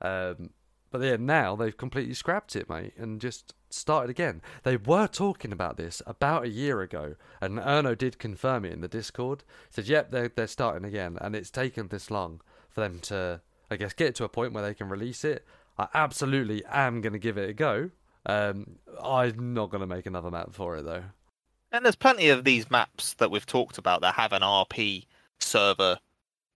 [0.00, 0.10] blah.
[0.10, 0.50] Um,
[0.90, 4.40] but yeah, now they've completely scrapped it, mate, and just started again.
[4.62, 8.80] They were talking about this about a year ago, and Erno did confirm it in
[8.80, 9.42] the Discord.
[9.70, 13.76] Said, "Yep, they're they're starting again," and it's taken this long for them to, I
[13.76, 15.44] guess, get to a point where they can release it.
[15.78, 17.90] I absolutely am going to give it a go.
[18.26, 21.04] Um, I'm not going to make another map for it though.
[21.72, 25.06] And there's plenty of these maps that we've talked about that have an RP
[25.40, 25.98] server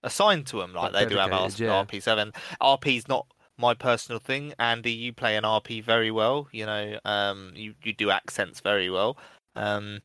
[0.02, 1.84] assigned to them, like Like they do have dedicated, yeah.
[1.84, 2.34] RP7.
[2.60, 3.26] RP's not
[3.56, 4.54] my personal thing.
[4.58, 6.48] Andy, you play an RP very well.
[6.52, 9.18] You know, um, you you do accents very well.
[9.56, 10.00] Um,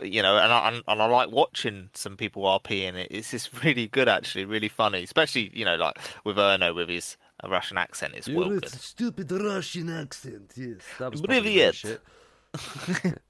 [0.00, 3.08] you know, and I and and I like watching some people RP in it.
[3.10, 5.02] It's just really good, actually, really funny.
[5.04, 8.68] Especially you know, like with Erno with his a Russian accent is well good.
[8.68, 10.78] Stupid Russian accent, yes.
[10.98, 11.74] That was Brilliant.
[11.74, 12.02] Shit.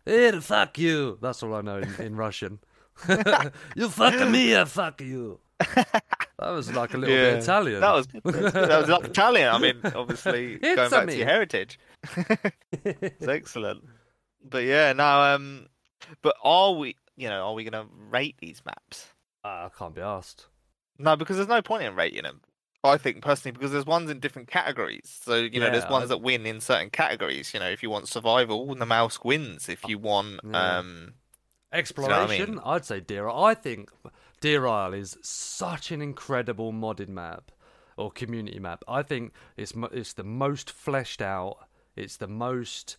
[0.06, 1.18] Eh, fuck you.
[1.22, 2.58] That's all I know in, in Russian.
[3.74, 5.40] you fuck me, I fuck you.
[5.58, 7.34] That was like a little yeah.
[7.34, 7.80] bit Italian.
[7.80, 9.48] That was that was like Italian.
[9.48, 11.12] I mean, obviously going back me.
[11.14, 11.78] to your heritage.
[12.84, 13.84] it's excellent.
[14.48, 15.68] But yeah, now um,
[16.22, 16.96] but are we?
[17.16, 19.06] You know, are we going to rate these maps?
[19.44, 20.48] Uh, I can't be asked.
[20.98, 22.42] No, because there's no point in rating them
[22.84, 25.20] I think personally, because there's ones in different categories.
[25.24, 27.52] So you know, there's ones I- that win in certain categories.
[27.54, 29.68] You know, if you want survival, the mouse wins.
[29.68, 30.78] If you want, Yeah.
[30.78, 31.14] um,
[31.72, 32.60] Exploration, mean?
[32.64, 33.28] I'd say Deer.
[33.28, 33.90] I think
[34.40, 37.50] Deer Isle is such an incredible modded map
[37.96, 38.84] or community map.
[38.86, 41.66] I think it's mo- it's the most fleshed out.
[41.96, 42.96] It's the most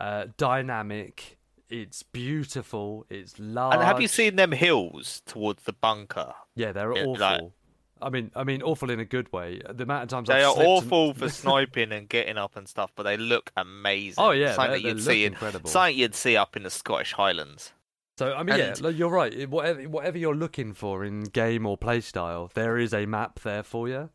[0.00, 1.38] uh, dynamic.
[1.70, 3.06] It's beautiful.
[3.10, 3.74] It's large.
[3.74, 6.34] And have you seen them hills towards the bunker?
[6.54, 7.18] Yeah, they're Yeah, awful.
[7.20, 7.40] like-
[8.02, 9.60] I mean, I mean, awful in a good way.
[9.68, 12.56] The amount of times They I've are slipped and- awful for sniping and getting up
[12.56, 14.14] and stuff, but they look amazing.
[14.22, 15.68] Oh yeah, something that you'd see in incredible.
[15.70, 17.72] something you'd see up in the Scottish Highlands.
[18.18, 19.48] So I mean, yeah, And- like, you're right.
[19.48, 23.62] Whatever whatever you're looking for in game or play style, there is a map there
[23.62, 24.10] for you.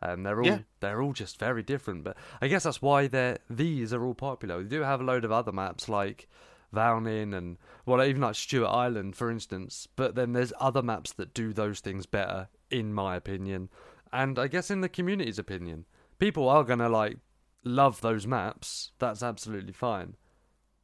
[0.00, 0.58] And they're all Yeah.
[0.78, 2.04] they're all just very different.
[2.04, 4.58] But I guess that's why they're these are all popular.
[4.58, 6.28] We do have a load of other maps like
[6.72, 9.88] Valning and well, even like Stewart Island, for instance.
[9.96, 13.68] But then there's other maps that do those things better, in my opinion,
[14.12, 15.84] and I guess in the community's opinion.
[16.18, 17.18] People are gonna like
[17.64, 18.92] love those maps.
[18.98, 20.16] That's absolutely fine.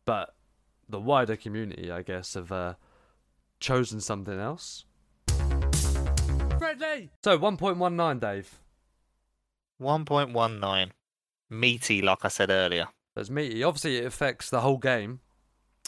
[0.05, 0.35] But
[0.89, 2.75] the wider community, I guess, have uh,
[3.59, 4.85] chosen something else.
[6.59, 7.11] Friendly.
[7.23, 8.61] So 1.19, Dave.
[9.81, 10.91] 1.19.
[11.51, 12.87] Meaty, like I said earlier.
[13.15, 13.63] That's meaty.
[13.63, 15.21] Obviously, it affects the whole game.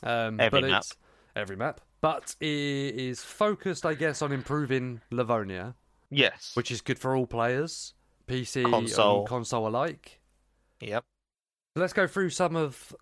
[0.02, 0.80] Um, Every but map.
[0.82, 0.96] It's,
[1.34, 1.80] every map.
[2.00, 5.74] But it is focused, I guess, on improving Livonia,
[6.10, 6.52] Yes.
[6.54, 7.94] which is good for all players,
[8.28, 9.20] PC Console.
[9.20, 10.20] and console alike.
[10.80, 11.04] Yep.
[11.74, 12.94] Let's go through some of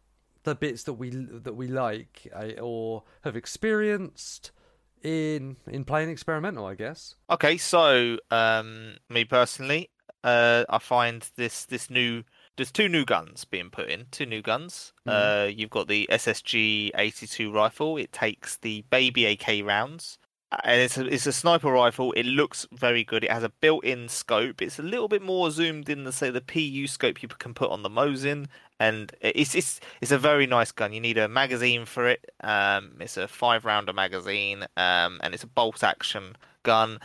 [0.44, 4.52] the bits that we that we like uh, or have experienced
[5.02, 7.14] in in playing experimental, I guess.
[7.30, 9.90] Okay, so um, me personally,
[10.22, 12.24] uh, I find this this new
[12.56, 14.06] there's two new guns being put in.
[14.10, 14.92] Two new guns.
[15.06, 17.96] Uh, you've got the SSG 82 rifle.
[17.96, 20.18] It takes the baby AK rounds,
[20.62, 22.12] and it's a it's a sniper rifle.
[22.12, 23.24] It looks very good.
[23.24, 24.62] It has a built-in scope.
[24.62, 27.70] It's a little bit more zoomed in than say the PU scope you can put
[27.70, 28.46] on the Mosin,
[28.78, 30.92] and it's it's it's a very nice gun.
[30.92, 32.30] You need a magazine for it.
[32.42, 36.98] Um, it's a five rounder magazine, um, and it's a bolt action gun,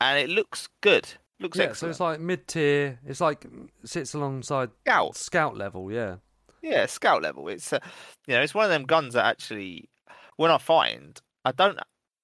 [0.00, 1.08] and it looks good.
[1.40, 1.90] Looks yeah, so excellent.
[1.92, 2.98] it's like mid tier.
[3.06, 3.46] It's like
[3.84, 5.16] sits alongside Scout.
[5.16, 5.92] scout level.
[5.92, 6.16] Yeah.
[6.62, 7.48] Yeah, scout level.
[7.48, 7.78] It's uh,
[8.26, 9.88] you know, it's one of them guns that actually,
[10.36, 11.78] when I find, I don't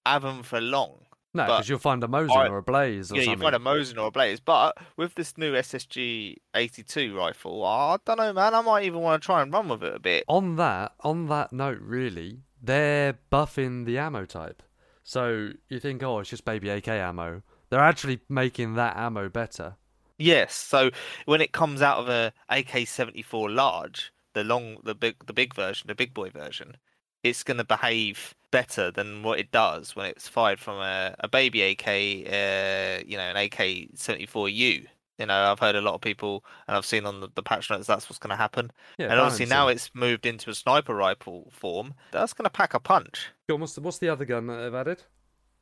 [0.07, 1.01] have them for long.
[1.37, 3.17] No, because you'll find a Mosin I- or a Blaze or something.
[3.17, 3.51] Yeah, you something.
[3.51, 8.19] find a Mosin or a Blaze, but with this new SSG 82 rifle, I don't
[8.19, 8.55] know, man.
[8.55, 10.25] I might even want to try and run with it a bit.
[10.29, 14.63] on that on that note, really, they're buffing the ammo type.
[15.03, 17.43] So you think, oh, it's just baby AK ammo.
[17.69, 19.77] They're actually making that ammo better.
[20.17, 20.91] Yes, so
[21.25, 25.89] when it comes out of a AK-74 large, the long, the big, the big version,
[25.89, 26.77] the big boy version,
[27.25, 31.27] it's going to behave better than what it does when it's fired from a, a
[31.27, 34.87] baby AK, uh, you know, an AK-74U.
[35.19, 37.69] You know, I've heard a lot of people, and I've seen on the, the patch
[37.69, 38.71] notes that's what's going to happen.
[38.97, 41.95] Yeah, and obviously now it's moved into a sniper rifle form.
[42.13, 43.27] That's going to pack a punch.
[43.49, 45.03] Go on, What's the, what's the other gun that they've added?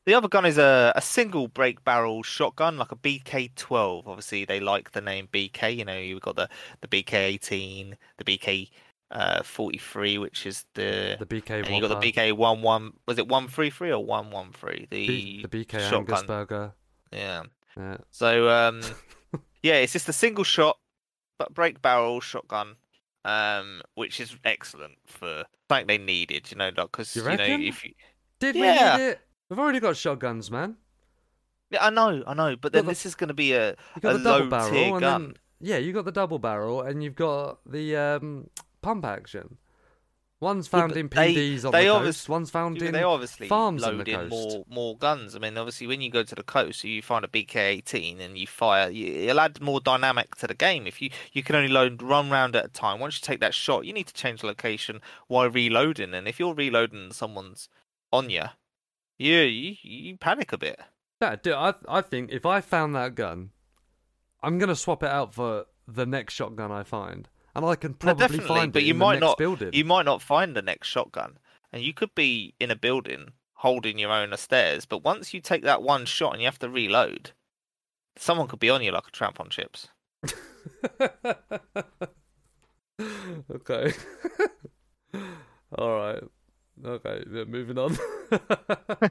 [0.04, 4.06] The other gun is a, a single break barrel shotgun, like a BK12.
[4.06, 5.76] Obviously, they like the name BK.
[5.76, 6.50] You know, you've got the,
[6.82, 8.68] the BK18, the BK
[9.12, 11.16] uh, 43, which is the.
[11.18, 12.92] The BK and you got the BK 11.
[13.06, 14.86] Was it 133 or 113?
[14.90, 15.98] The, B- the BK shotgun.
[16.00, 16.72] Angus Burger.
[17.12, 17.42] Yeah.
[17.76, 17.96] Yeah.
[18.10, 18.80] So, um,
[19.62, 20.78] yeah, it's just a single shot,
[21.38, 22.76] but break barrel shotgun,
[23.24, 27.84] um, which is excellent for something they needed, you know, because, You you, know, if
[27.84, 27.92] you.
[28.40, 28.96] Did Yeah.
[28.96, 29.20] we need it?
[29.48, 30.76] We've already got shotguns, man.
[31.70, 34.14] Yeah, I know, I know, but then the- this is going to be a, a
[34.14, 35.00] low barrel, tier gun.
[35.00, 38.50] then yeah, you got the double barrel, and you've got the um,
[38.82, 39.58] pump action.
[40.40, 42.28] One's found but in they- PDs on they the coast.
[42.28, 44.30] One's found Yeah, in they obviously farms on the in coast.
[44.30, 45.36] more more guns.
[45.36, 48.48] I mean, obviously, when you go to the coast, you find a BK-18 and you
[48.48, 48.90] fire.
[48.90, 50.88] You, it'll add more dynamic to the game.
[50.88, 52.98] If you you can only load run round at a time.
[52.98, 56.12] Once you take that shot, you need to change location while reloading.
[56.12, 57.68] And if you're reloading, and someone's
[58.12, 58.46] on you,
[59.18, 60.80] you you, you panic a bit.
[61.20, 63.50] Yeah, dude, I I think if I found that gun,
[64.42, 68.20] I'm gonna swap it out for the next shotgun I find, and I can probably
[68.26, 69.38] definitely, find but it you in the might next not.
[69.38, 69.70] building.
[69.72, 71.38] You might not find the next shotgun,
[71.72, 74.84] and you could be in a building holding your own stairs.
[74.86, 77.32] But once you take that one shot and you have to reload,
[78.16, 79.88] someone could be on you like a tramp on chips.
[83.50, 83.92] okay.
[85.78, 86.22] All right.
[86.84, 87.24] Okay.
[87.30, 87.96] Yeah, moving on.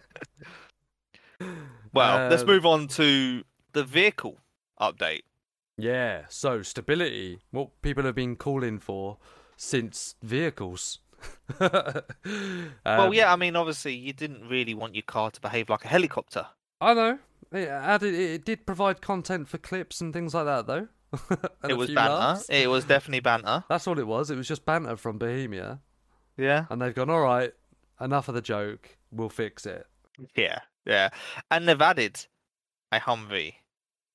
[1.93, 4.37] Well, let's Um, move on to the vehicle
[4.79, 5.21] update.
[5.81, 9.17] Yeah, so stability, what people have been calling for
[9.57, 10.99] since vehicles.
[11.59, 12.03] well,
[12.85, 15.87] Um, yeah, I mean, obviously, you didn't really want your car to behave like a
[15.87, 16.47] helicopter.
[16.79, 17.19] I know.
[17.51, 20.87] It added, it did provide content for clips and things like that, though.
[21.67, 22.13] It was banter.
[22.13, 22.45] laughs.
[22.49, 23.63] It was definitely banter.
[23.69, 24.31] That's all it was.
[24.31, 25.79] It was just banter from Bohemia,
[26.37, 26.65] Yeah.
[26.69, 27.51] and they've gone, all right,
[27.99, 28.97] enough of the joke.
[29.11, 29.85] We'll fix it.
[30.35, 30.59] Yeah.
[30.85, 31.09] Yeah,
[31.51, 32.25] and they've added
[32.91, 33.53] a Humvee.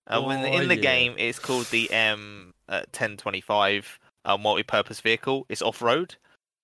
[0.07, 0.81] Uh, when Oh, in the yeah.
[0.83, 5.47] game, it's called the M uh, 1025 uh, multi-purpose vehicle.
[5.49, 6.17] It's off-road.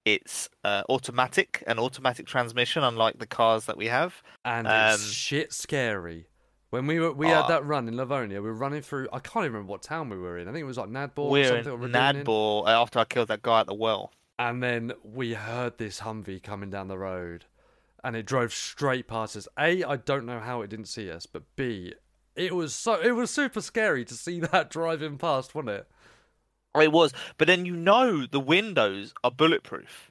[0.04, 4.22] It's uh, automatic, an automatic transmission, unlike the cars that we have.
[4.44, 6.26] and Um, it's shit scary.
[6.70, 7.34] When we were we Oh.
[7.42, 9.06] had that run in Livonia, we were running through.
[9.12, 10.48] I can't even remember what town we were in.
[10.48, 11.72] I think it was like Nadbor or We're something.
[11.74, 14.12] in or Nadbor uh, after I killed that guy at the well.
[14.38, 17.44] And then we heard this Humvee coming down the road,
[18.02, 19.46] and it drove straight past us.
[19.58, 21.92] A, I don't know how it didn't see us, but B,
[22.36, 25.88] it was so it was super scary to see that driving past, wasn't it?
[26.74, 30.10] It was, but then you know the windows are bulletproof.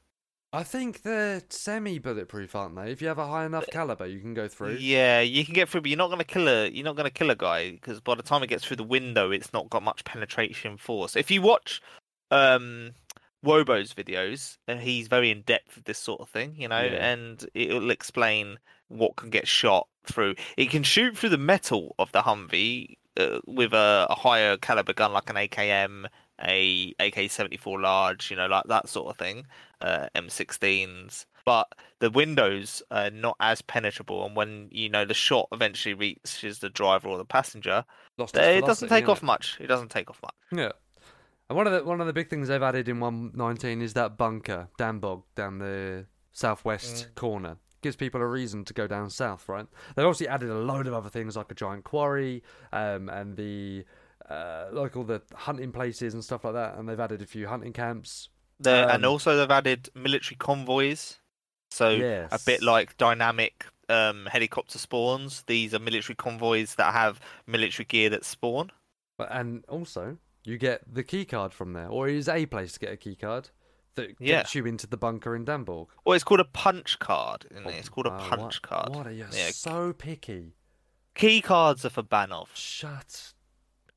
[0.53, 2.91] I think they're semi-bulletproof, aren't they?
[2.91, 4.73] If you have a high enough caliber, you can go through.
[4.75, 7.29] Yeah, you can get through, but you're not gonna kill a you're not gonna kill
[7.31, 10.03] a guy because by the time it gets through the window, it's not got much
[10.03, 11.15] penetration force.
[11.15, 11.81] If you watch
[12.31, 12.91] um
[13.43, 17.11] Wobo's videos, and he's very in depth with this sort of thing, you know, Yeah.
[17.11, 18.59] and it'll explain
[18.91, 20.35] what can get shot through.
[20.57, 24.93] It can shoot through the metal of the Humvee uh, with a, a higher caliber
[24.93, 26.05] gun like an AKM,
[26.43, 29.45] a AK-74 large, you know, like that sort of thing,
[29.81, 31.25] uh, M16s.
[31.45, 36.59] But the windows are not as penetrable, and when you know the shot eventually reaches
[36.59, 37.83] the driver or the passenger,
[38.17, 39.57] Lost it doesn't take off much.
[39.59, 40.35] It doesn't take off much.
[40.51, 40.71] Yeah.
[41.49, 44.17] And one of the one of the big things they've added in 119 is that
[44.17, 47.15] bunker, Dambog, down the southwest Mm.
[47.15, 47.57] corner.
[47.81, 49.65] Gives people a reason to go down south, right?
[49.95, 53.85] They've obviously added a load of other things like a giant quarry, um, and the
[54.29, 56.77] uh, like all the hunting places and stuff like that.
[56.77, 58.29] And they've added a few hunting camps.
[58.59, 61.17] The, and Um, also they've added military convoys,
[61.71, 61.89] so
[62.31, 65.43] a bit like dynamic um, helicopter spawns.
[65.47, 68.71] These are military convoys that have military gear that spawn.
[69.17, 72.73] But and also you get the key card from there, or it is a place
[72.73, 73.49] to get a key card
[73.95, 74.37] that Yeah.
[74.41, 75.87] gets you into the bunker in Danborg.
[76.05, 77.45] Or it's called a punch card.
[77.51, 77.75] Isn't it?
[77.75, 78.89] It's called a Oh, punch what, card.
[78.95, 79.51] What are you Yeah.
[79.51, 80.55] so picky?
[81.15, 82.47] Key cards are for Banov.
[82.55, 83.33] Shut.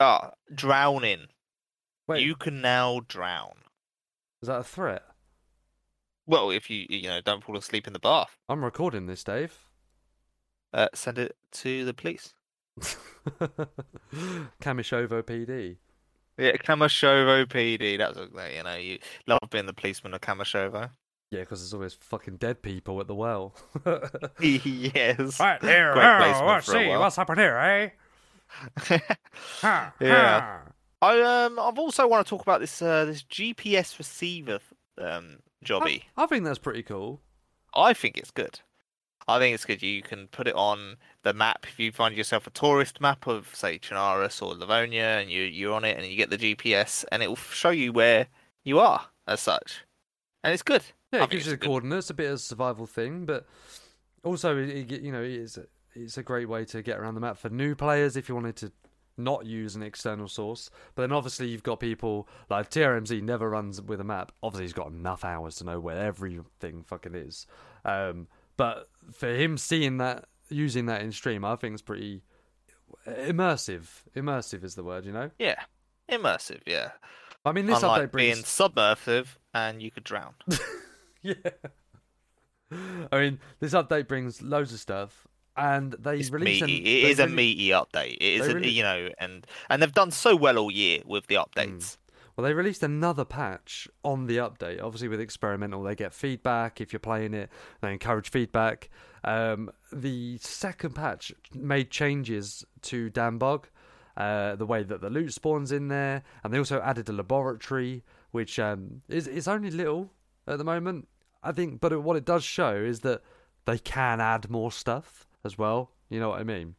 [0.00, 1.28] Ah, drowning.
[2.08, 3.62] Wait, You can now drown.
[4.42, 5.04] is that a threat?
[6.26, 9.58] Well, if you you know don't fall asleep in the bath, I'm recording this, Dave.
[10.72, 12.34] uh, send it to the police.
[14.60, 15.76] Kamyshovo PD.
[16.38, 17.98] Yeah, Kamyshovo PD.
[17.98, 20.90] That's a, you know you love being the policeman of Kamyshovo.
[21.30, 23.54] Yeah, because there's always fucking dead people at the well.
[24.40, 25.40] yes.
[25.40, 27.00] Right here, Great oh, placement let's for a see while.
[27.00, 27.88] what's happened here, eh?
[29.60, 30.40] Ha, Yeah.
[30.40, 30.62] ha.
[31.02, 34.60] I um I've also want to talk about this uh this GPS receiver
[34.98, 36.02] um jobby.
[36.16, 37.20] I, I think that's pretty cool.
[37.74, 38.60] I think it's good.
[39.26, 39.82] I think it's good.
[39.82, 43.54] You can put it on the map if you find yourself a tourist map of
[43.54, 47.22] say Chernarus or Livonia, and you you're on it and you get the GPS, and
[47.22, 48.28] it will show you where
[48.62, 49.84] you are as such,
[50.42, 50.82] and it's good.
[51.12, 51.66] Yeah, it gives you the good.
[51.66, 53.46] coordinates, a bit of a survival thing, but
[54.24, 55.58] also, it, you know, it's
[55.94, 58.56] it's a great way to get around the map for new players if you wanted
[58.56, 58.72] to
[59.16, 60.70] not use an external source.
[60.94, 64.32] But then obviously you've got people like TRMZ never runs with a map.
[64.42, 67.46] Obviously he's got enough hours to know where everything fucking is.
[67.84, 68.26] Um,
[68.56, 72.22] but for him seeing that, using that in stream, I think it's pretty
[73.06, 73.86] immersive.
[74.16, 75.30] Immersive is the word, you know.
[75.38, 75.60] Yeah,
[76.10, 76.60] immersive.
[76.66, 76.90] Yeah,
[77.44, 80.34] I mean, this unlike update brings being submersive and you could drown.
[81.24, 81.34] Yeah.
[83.10, 86.60] I mean, this update brings loads of stuff, and they It's release.
[86.60, 86.80] meaty.
[86.80, 88.16] An, It is a meaty update.
[88.16, 91.26] It is, a, really- you know, and and they've done so well all year with
[91.26, 91.40] the hmm.
[91.40, 91.96] updates.
[92.36, 94.82] Well, they released another patch on the update.
[94.82, 97.50] Obviously, with experimental, they get feedback if you're playing it.
[97.80, 98.90] They encourage feedback.
[99.22, 103.64] Um, the second patch made changes to Dambog,
[104.16, 108.02] uh, the way that the loot spawns in there, and they also added a laboratory,
[108.32, 110.10] which um, is is only little
[110.46, 111.08] at the moment.
[111.42, 113.22] I think, but it, what it does show is that
[113.66, 115.90] they can add more stuff as well.
[116.08, 116.74] You know what I mean?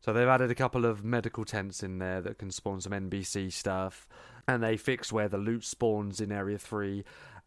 [0.00, 3.50] So they've added a couple of medical tents in there that can spawn some NBC
[3.50, 4.06] stuff,
[4.48, 7.04] and they fixed where the loot spawns in Area Three,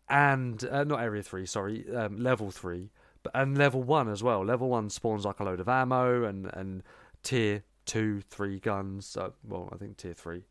[0.09, 2.91] and uh, not Area Three, sorry, um, Level Three,
[3.23, 4.43] but and Level One as well.
[4.43, 6.83] Level One spawns like a load of ammo and and
[7.23, 9.15] Tier Two, Three guns.
[9.17, 10.43] Uh, well, I think Tier Three.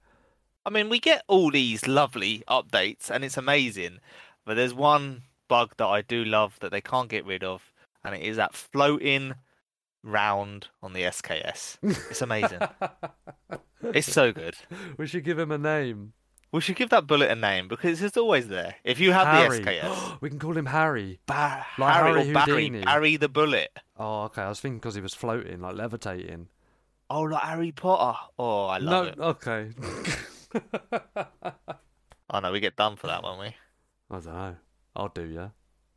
[0.65, 3.99] I mean, we get all these lovely updates, and it's amazing.
[4.45, 7.73] But there's one bug that I do love that they can't get rid of,
[8.05, 9.35] and it is that floating
[10.03, 11.79] round on the SKS.
[12.11, 12.61] It's amazing.
[13.83, 14.57] it's so good.
[14.97, 16.13] we should give him a name.
[16.57, 18.77] We should give that bullet a name because it's always there.
[18.83, 19.59] If you have Harry.
[19.59, 21.21] the SKS, we can call him Harry.
[21.27, 22.71] Ba- Like Harry Harry or Barry.
[22.83, 23.79] Barry the Bullet.
[23.99, 24.41] Oh, okay.
[24.41, 26.49] I was thinking because he was floating, like levitating.
[27.11, 28.19] Oh, like Harry Potter.
[28.39, 29.19] Oh, I no, love it.
[29.19, 29.71] okay.
[32.31, 33.47] Oh no, we get done for that, won't we?
[34.11, 34.57] I don't know.
[34.97, 35.51] I'll do ya.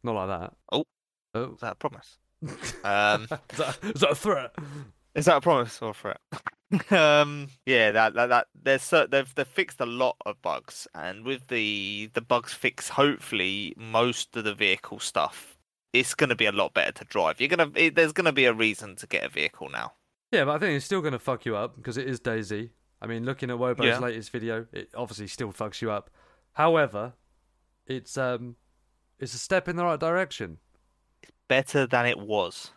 [0.04, 0.54] Not like that.
[0.74, 0.86] Oh.
[1.34, 1.54] Oh.
[1.54, 2.18] Is that a promise?
[2.84, 4.52] Um, is, that, is that a threat?
[5.16, 6.22] Is that a promise or a threat?
[6.92, 11.26] um, yeah, that that, that there's cer- they've they've fixed a lot of bugs, and
[11.26, 15.58] with the the bugs fix, hopefully most of the vehicle stuff,
[15.94, 17.40] it's going to be a lot better to drive.
[17.42, 19.94] You're gonna it, there's going to be a reason to get a vehicle now.
[20.32, 22.70] Yeah, but I think it's still going to fuck you up because it is DayZ.
[23.02, 23.98] I mean, looking at Wobo's Yeah.
[23.98, 26.12] latest video, it obviously still fucks you up.
[26.54, 27.14] However,
[27.88, 28.58] it's um,
[29.18, 30.60] it's a step in the right direction.
[31.24, 32.72] It's Better than it was.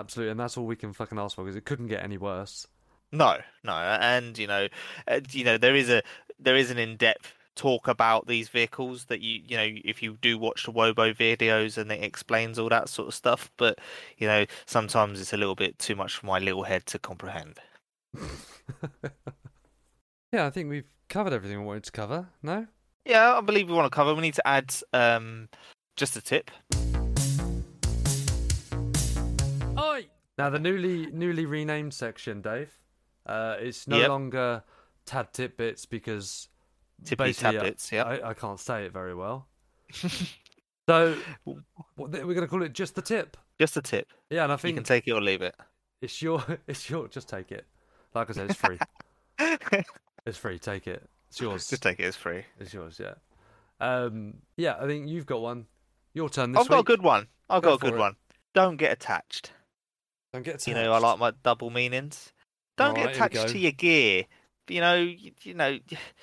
[0.00, 2.66] Absolutely, and that's all we can fucking ask for because it couldn't get any worse.
[3.12, 4.66] No, no, and you know,
[5.06, 6.02] uh, you know, there is a
[6.40, 10.36] there is an in-depth talk about these vehicles that you you know if you do
[10.36, 13.52] watch the Wobo videos and it explains all that sort of stuff.
[13.56, 13.78] But
[14.18, 17.58] you know, sometimes it's a little bit too much for my little head to comprehend.
[20.32, 22.26] yeah, I think we've covered everything we wanted to cover.
[22.42, 22.66] No?
[23.04, 24.12] Yeah, I believe we want to cover.
[24.12, 25.48] We need to add um
[25.96, 26.50] just a tip.
[30.38, 32.78] Now the newly newly renamed section, Dave.
[33.26, 34.08] Uh, it's no Yep.
[34.08, 34.62] longer
[35.06, 36.48] tab tidbits because
[37.04, 37.72] Tippy basically, uh.
[37.92, 38.04] Yeah.
[38.04, 39.48] I, I can't say it very well.
[40.86, 41.16] So
[41.46, 43.38] we're going to call it just the tip.
[43.58, 44.06] Just the tip.
[44.28, 45.54] Yeah, and I think You can take it or leave it.
[46.02, 47.64] it's your it's your just take it.
[48.14, 48.78] Like I said, it's free.
[50.26, 50.58] it's free.
[50.58, 51.08] Take it.
[51.30, 51.68] It's yours.
[51.68, 52.44] Just take it It's free.
[52.60, 53.00] It's yours.
[53.00, 53.14] Yeah.
[53.80, 54.34] Um.
[54.58, 54.76] Yeah.
[54.78, 55.64] I think you've got one.
[56.12, 57.28] Your turn this I've got a good one.
[57.48, 58.00] I've Go got a good it.
[58.00, 58.16] one.
[58.52, 59.52] Don't get attached.
[60.34, 62.32] Don't get You know, I like my double meanings.
[62.76, 64.24] Don't Alright, get we attached to your gear.
[64.68, 65.78] You know, you, you know,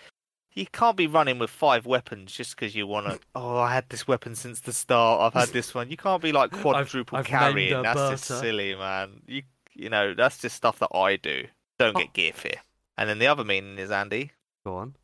[0.53, 3.19] you can't be running with five weapons just because you want to.
[3.35, 5.21] Oh, I had this weapon since the start.
[5.21, 5.89] I've had this one.
[5.89, 7.83] You can't be like quadruple I've named carrying.
[7.83, 9.21] That's just silly, man.
[9.27, 9.43] You,
[9.73, 11.45] you know, that's just stuff that I do.
[11.79, 11.99] Don't Oh.
[11.99, 12.59] get gear fear.
[12.97, 14.31] And then the other meaning is Andy.
[14.65, 14.95] Go on.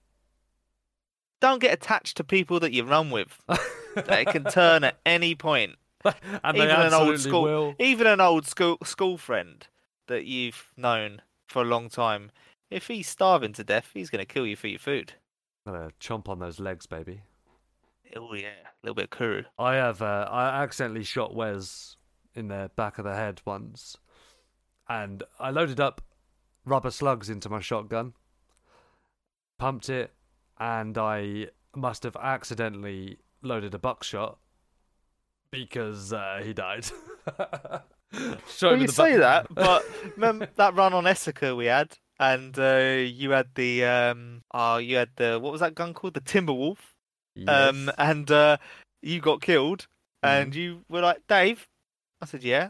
[1.39, 3.39] Don't get attached to people that you run with.
[3.95, 5.77] They can turn at any point.
[6.43, 7.75] and Even an old school- will.
[7.79, 9.67] even an old school school friend
[10.07, 12.31] that you've known for a long time,
[12.69, 15.13] if he's starving to death, he's going to kill you for your food.
[15.65, 17.21] Gonna chomp on those legs, baby.
[18.15, 19.43] Oh yeah, a little bit of kuru.
[19.59, 20.01] I have.
[20.01, 21.97] Uh, I accidentally shot Wes
[22.35, 23.97] in the back of the head once,
[24.87, 26.01] and I loaded up
[26.63, 28.13] rubber slugs into my shotgun,
[29.59, 30.13] pumped it,
[30.57, 34.37] and I must have accidentally loaded a buckshot
[35.51, 36.85] because uh, he died.
[38.47, 39.85] Shot Well, you the say back- that, but
[40.15, 44.95] remember that run on Esseker we had, and uh, you had the um, oh, you
[44.97, 46.13] had the what was that gun called?
[46.13, 46.77] The Timberwolf.
[47.47, 47.95] Um, Yes.
[47.99, 48.57] and uh,
[49.03, 49.87] you got killed,
[50.25, 50.29] Mhm.
[50.29, 51.67] and you were like, Dave.
[52.21, 52.69] I said, yeah.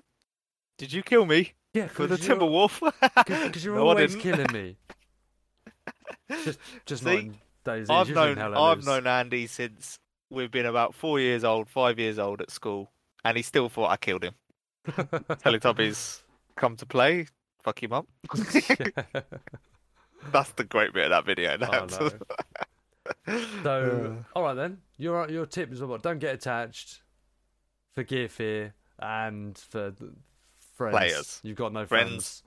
[0.77, 2.81] Did you kill me yeah, for the you're- Timberwolf?
[3.45, 4.75] Because you're No, I always killing me.
[6.43, 7.31] Just, just not See,
[7.65, 7.89] DayZ.
[7.89, 8.85] I've known in I I've Lose.
[8.85, 9.97] known Andy since
[10.29, 12.91] we've been about four years old, five years old at school,
[13.23, 14.33] and he still thought I killed him.
[14.87, 16.21] Teletubbies
[16.55, 17.27] come to play,
[17.63, 18.07] fuck him up.
[20.31, 21.57] That's the great bit of that video.
[21.61, 22.09] Oh, no.
[23.63, 24.79] So, all right then.
[24.97, 26.01] Your your tip is what?
[26.03, 27.01] Don't get attached
[27.95, 29.93] for gear fear and for
[30.75, 30.97] friends.
[30.97, 31.39] Players.
[31.41, 32.43] You've got no Friends.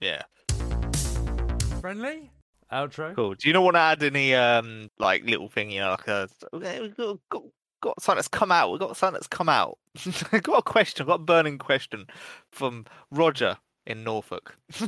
[0.00, 0.22] friends.
[0.58, 2.32] yeah, Friendly.
[2.72, 3.14] Outro.
[3.14, 3.34] cool.
[3.34, 5.70] Do you not want to add any um like little thing?
[5.70, 7.42] You know, like a "Okay, we've got, got,
[7.80, 8.70] got something that's come out.
[8.70, 9.78] We've got something that's come out.
[10.32, 11.02] I've got a question.
[11.02, 12.06] I've got a burning question
[12.50, 13.56] from Roger
[13.86, 14.56] in Norfolk.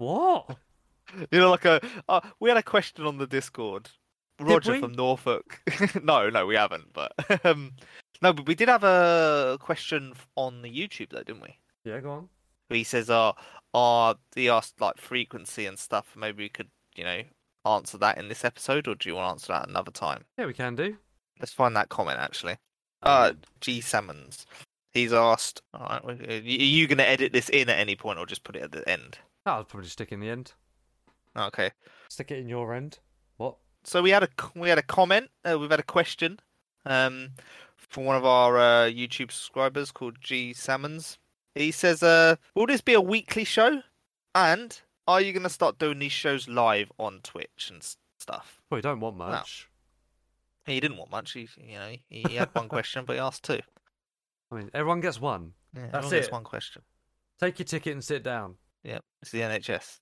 [0.00, 0.56] What?
[1.30, 3.90] You know, like a uh, we had a question on the Discord.
[4.40, 5.60] Roger from Norfolk.
[6.02, 6.90] no, no, we haven't.
[6.94, 7.12] But
[7.44, 7.72] um,
[8.22, 11.58] no, but we did have a question on the YouTube though, didn't we?
[11.84, 12.28] Yeah, go on.
[12.70, 13.32] He says, "Uh,
[13.74, 16.14] uh, he asked like frequency and stuff.
[16.16, 17.22] Maybe we could, you know,
[17.64, 20.24] answer that in this episode, or do you want to answer that another time?
[20.38, 20.96] Yeah, we can do.
[21.38, 22.56] Let's find that comment actually.
[23.02, 24.46] Uh, G Salmons.
[24.92, 28.26] He's asked, all right, are you going to edit this in at any point, or
[28.26, 29.18] just put it at the end?
[29.46, 30.52] I'll probably stick in the end.
[31.36, 31.70] Okay.
[32.08, 32.98] Stick it in your end.
[33.36, 33.56] What?
[33.84, 35.30] so we had a we had a comment.
[35.44, 36.40] Uh, we've had a question
[36.84, 37.30] um,
[37.76, 41.18] from one of our uh, YouTube subscribers called G Salmons.
[41.54, 43.82] He says, uh, "Will this be a weekly show?
[44.34, 47.82] And are you going to start doing these shows live on Twitch and
[48.18, 49.68] stuff?" Well, you don't want much.
[50.66, 51.32] He didn't want much.
[51.32, 53.60] He, you know, he had one question, but he asked two.
[54.52, 55.52] I mean, everyone gets one.
[55.74, 56.32] Yeah, That's everyone gets it.
[56.32, 56.82] one question.
[57.40, 58.56] Take your ticket and sit down.
[58.84, 60.00] Yeah, it's the NHS.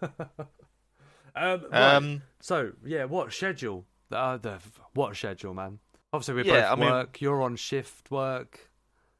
[0.02, 1.94] um, right.
[1.94, 3.84] Um, So yeah, what schedule?
[4.10, 4.58] Uh, the
[4.94, 5.78] what schedule, man?
[6.12, 7.20] Obviously, we're Yeah, both I mean- work.
[7.20, 8.70] You're on shift work.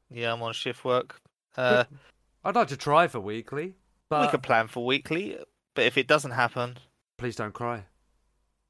[0.09, 1.21] yeah, I'm on shift work.
[1.55, 1.85] Uh,
[2.43, 3.73] I'd like to try for weekly, we
[4.09, 5.37] but could plan for weekly,
[5.75, 6.77] but if it doesn't happen,
[7.17, 7.85] please don't cry.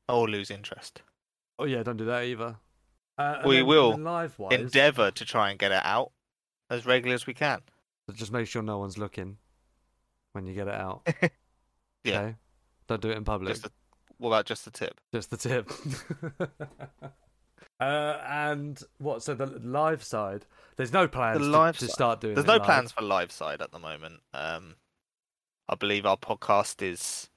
[0.10, 1.02] I'll lose interest.
[1.60, 2.58] Oh yeah, don't do that either.
[3.18, 4.54] Uh, We then- will live wise.
[4.60, 6.12] endeavour to try and get it out.
[6.70, 7.62] as regularly as we can.
[8.14, 9.38] Just make sure no one's looking
[10.34, 11.08] when you get it out.
[12.04, 12.20] Yeah.
[12.22, 12.36] Okay?
[12.88, 13.54] Don't do it in public.
[13.54, 13.72] Just a,
[14.18, 15.02] what about just the tip?
[15.14, 15.70] Just the tip.
[17.80, 19.24] uh, and what?
[19.24, 22.36] So the live side, there's no plans to- live to, side- start doing.
[22.36, 22.64] There's no live.
[22.64, 24.22] plans for live side at the moment.
[24.34, 24.76] Um,
[25.70, 27.30] I believe our podcast is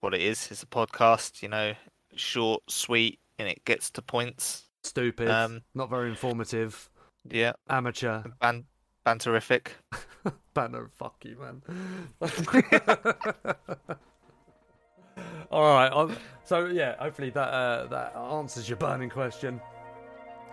[0.00, 0.48] what it is.
[0.50, 1.74] It's a podcast, you know,
[2.14, 4.64] short, sweet, and it gets to points.
[4.84, 5.28] Stupid.
[5.28, 6.88] Um, not very informative.
[7.28, 8.22] Yeah, Amateur.
[8.40, 8.64] ban-
[9.06, 9.68] banterific.
[10.54, 11.62] Banner, fuck you, man.
[15.50, 16.16] All right.
[16.44, 19.60] So yeah, hopefully that uh, that answers your burning question.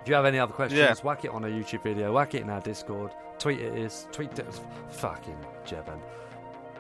[0.06, 0.94] If you have any other questions, Yeah.
[1.04, 4.38] whack it on a YouTube video, whack it in our Discord, tweet it is, tweet
[4.38, 4.46] it,
[4.92, 5.36] fucking
[5.66, 6.00] Jeben,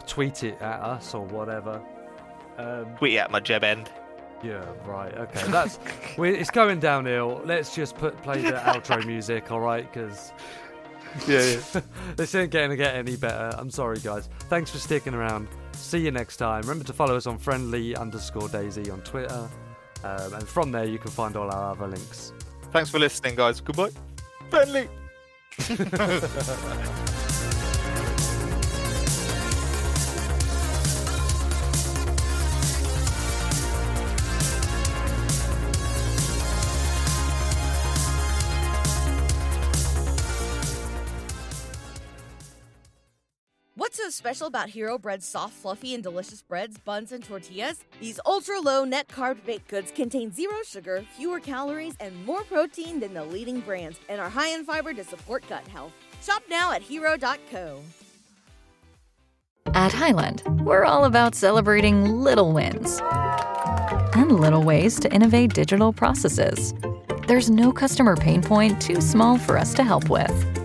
[0.05, 1.81] tweet it at us or whatever.
[2.59, 3.89] Um, Tweet at my jeb end.
[4.43, 5.11] yeah, right.
[5.17, 5.79] Okay, that's
[6.19, 7.41] we, it's going downhill.
[7.45, 9.91] Let's just put play the outro music, all right?
[9.91, 10.31] Because
[11.27, 11.57] Yeah,
[12.15, 13.55] this ain't going to get any better.
[13.57, 14.29] I'm sorry, guys.
[14.49, 15.47] Thanks for sticking around.
[15.71, 16.61] See you next time.
[16.61, 19.49] Remember to follow us on friendly underscore daisy on Twitter.
[20.03, 22.31] Um, and from there, you can find all our other links.
[22.75, 23.61] Thanks for listening, guys.
[23.61, 23.91] Goodbye.
[24.49, 24.89] Friendly.
[44.25, 47.83] special about Hero Bread's soft, fluffy, and delicious breads, buns, and tortillas?
[48.01, 52.99] These ultra low net carb baked goods contain zero sugar, fewer calories, and more protein
[52.99, 55.91] than the leading brands, and are high in fiber to support gut health.
[56.23, 57.81] Shop now at hero.co.
[59.75, 62.99] At Highland, we're all about celebrating little wins
[64.15, 66.73] and little ways to innovate digital processes.
[67.27, 70.64] There's no customer pain point too small for us to help with.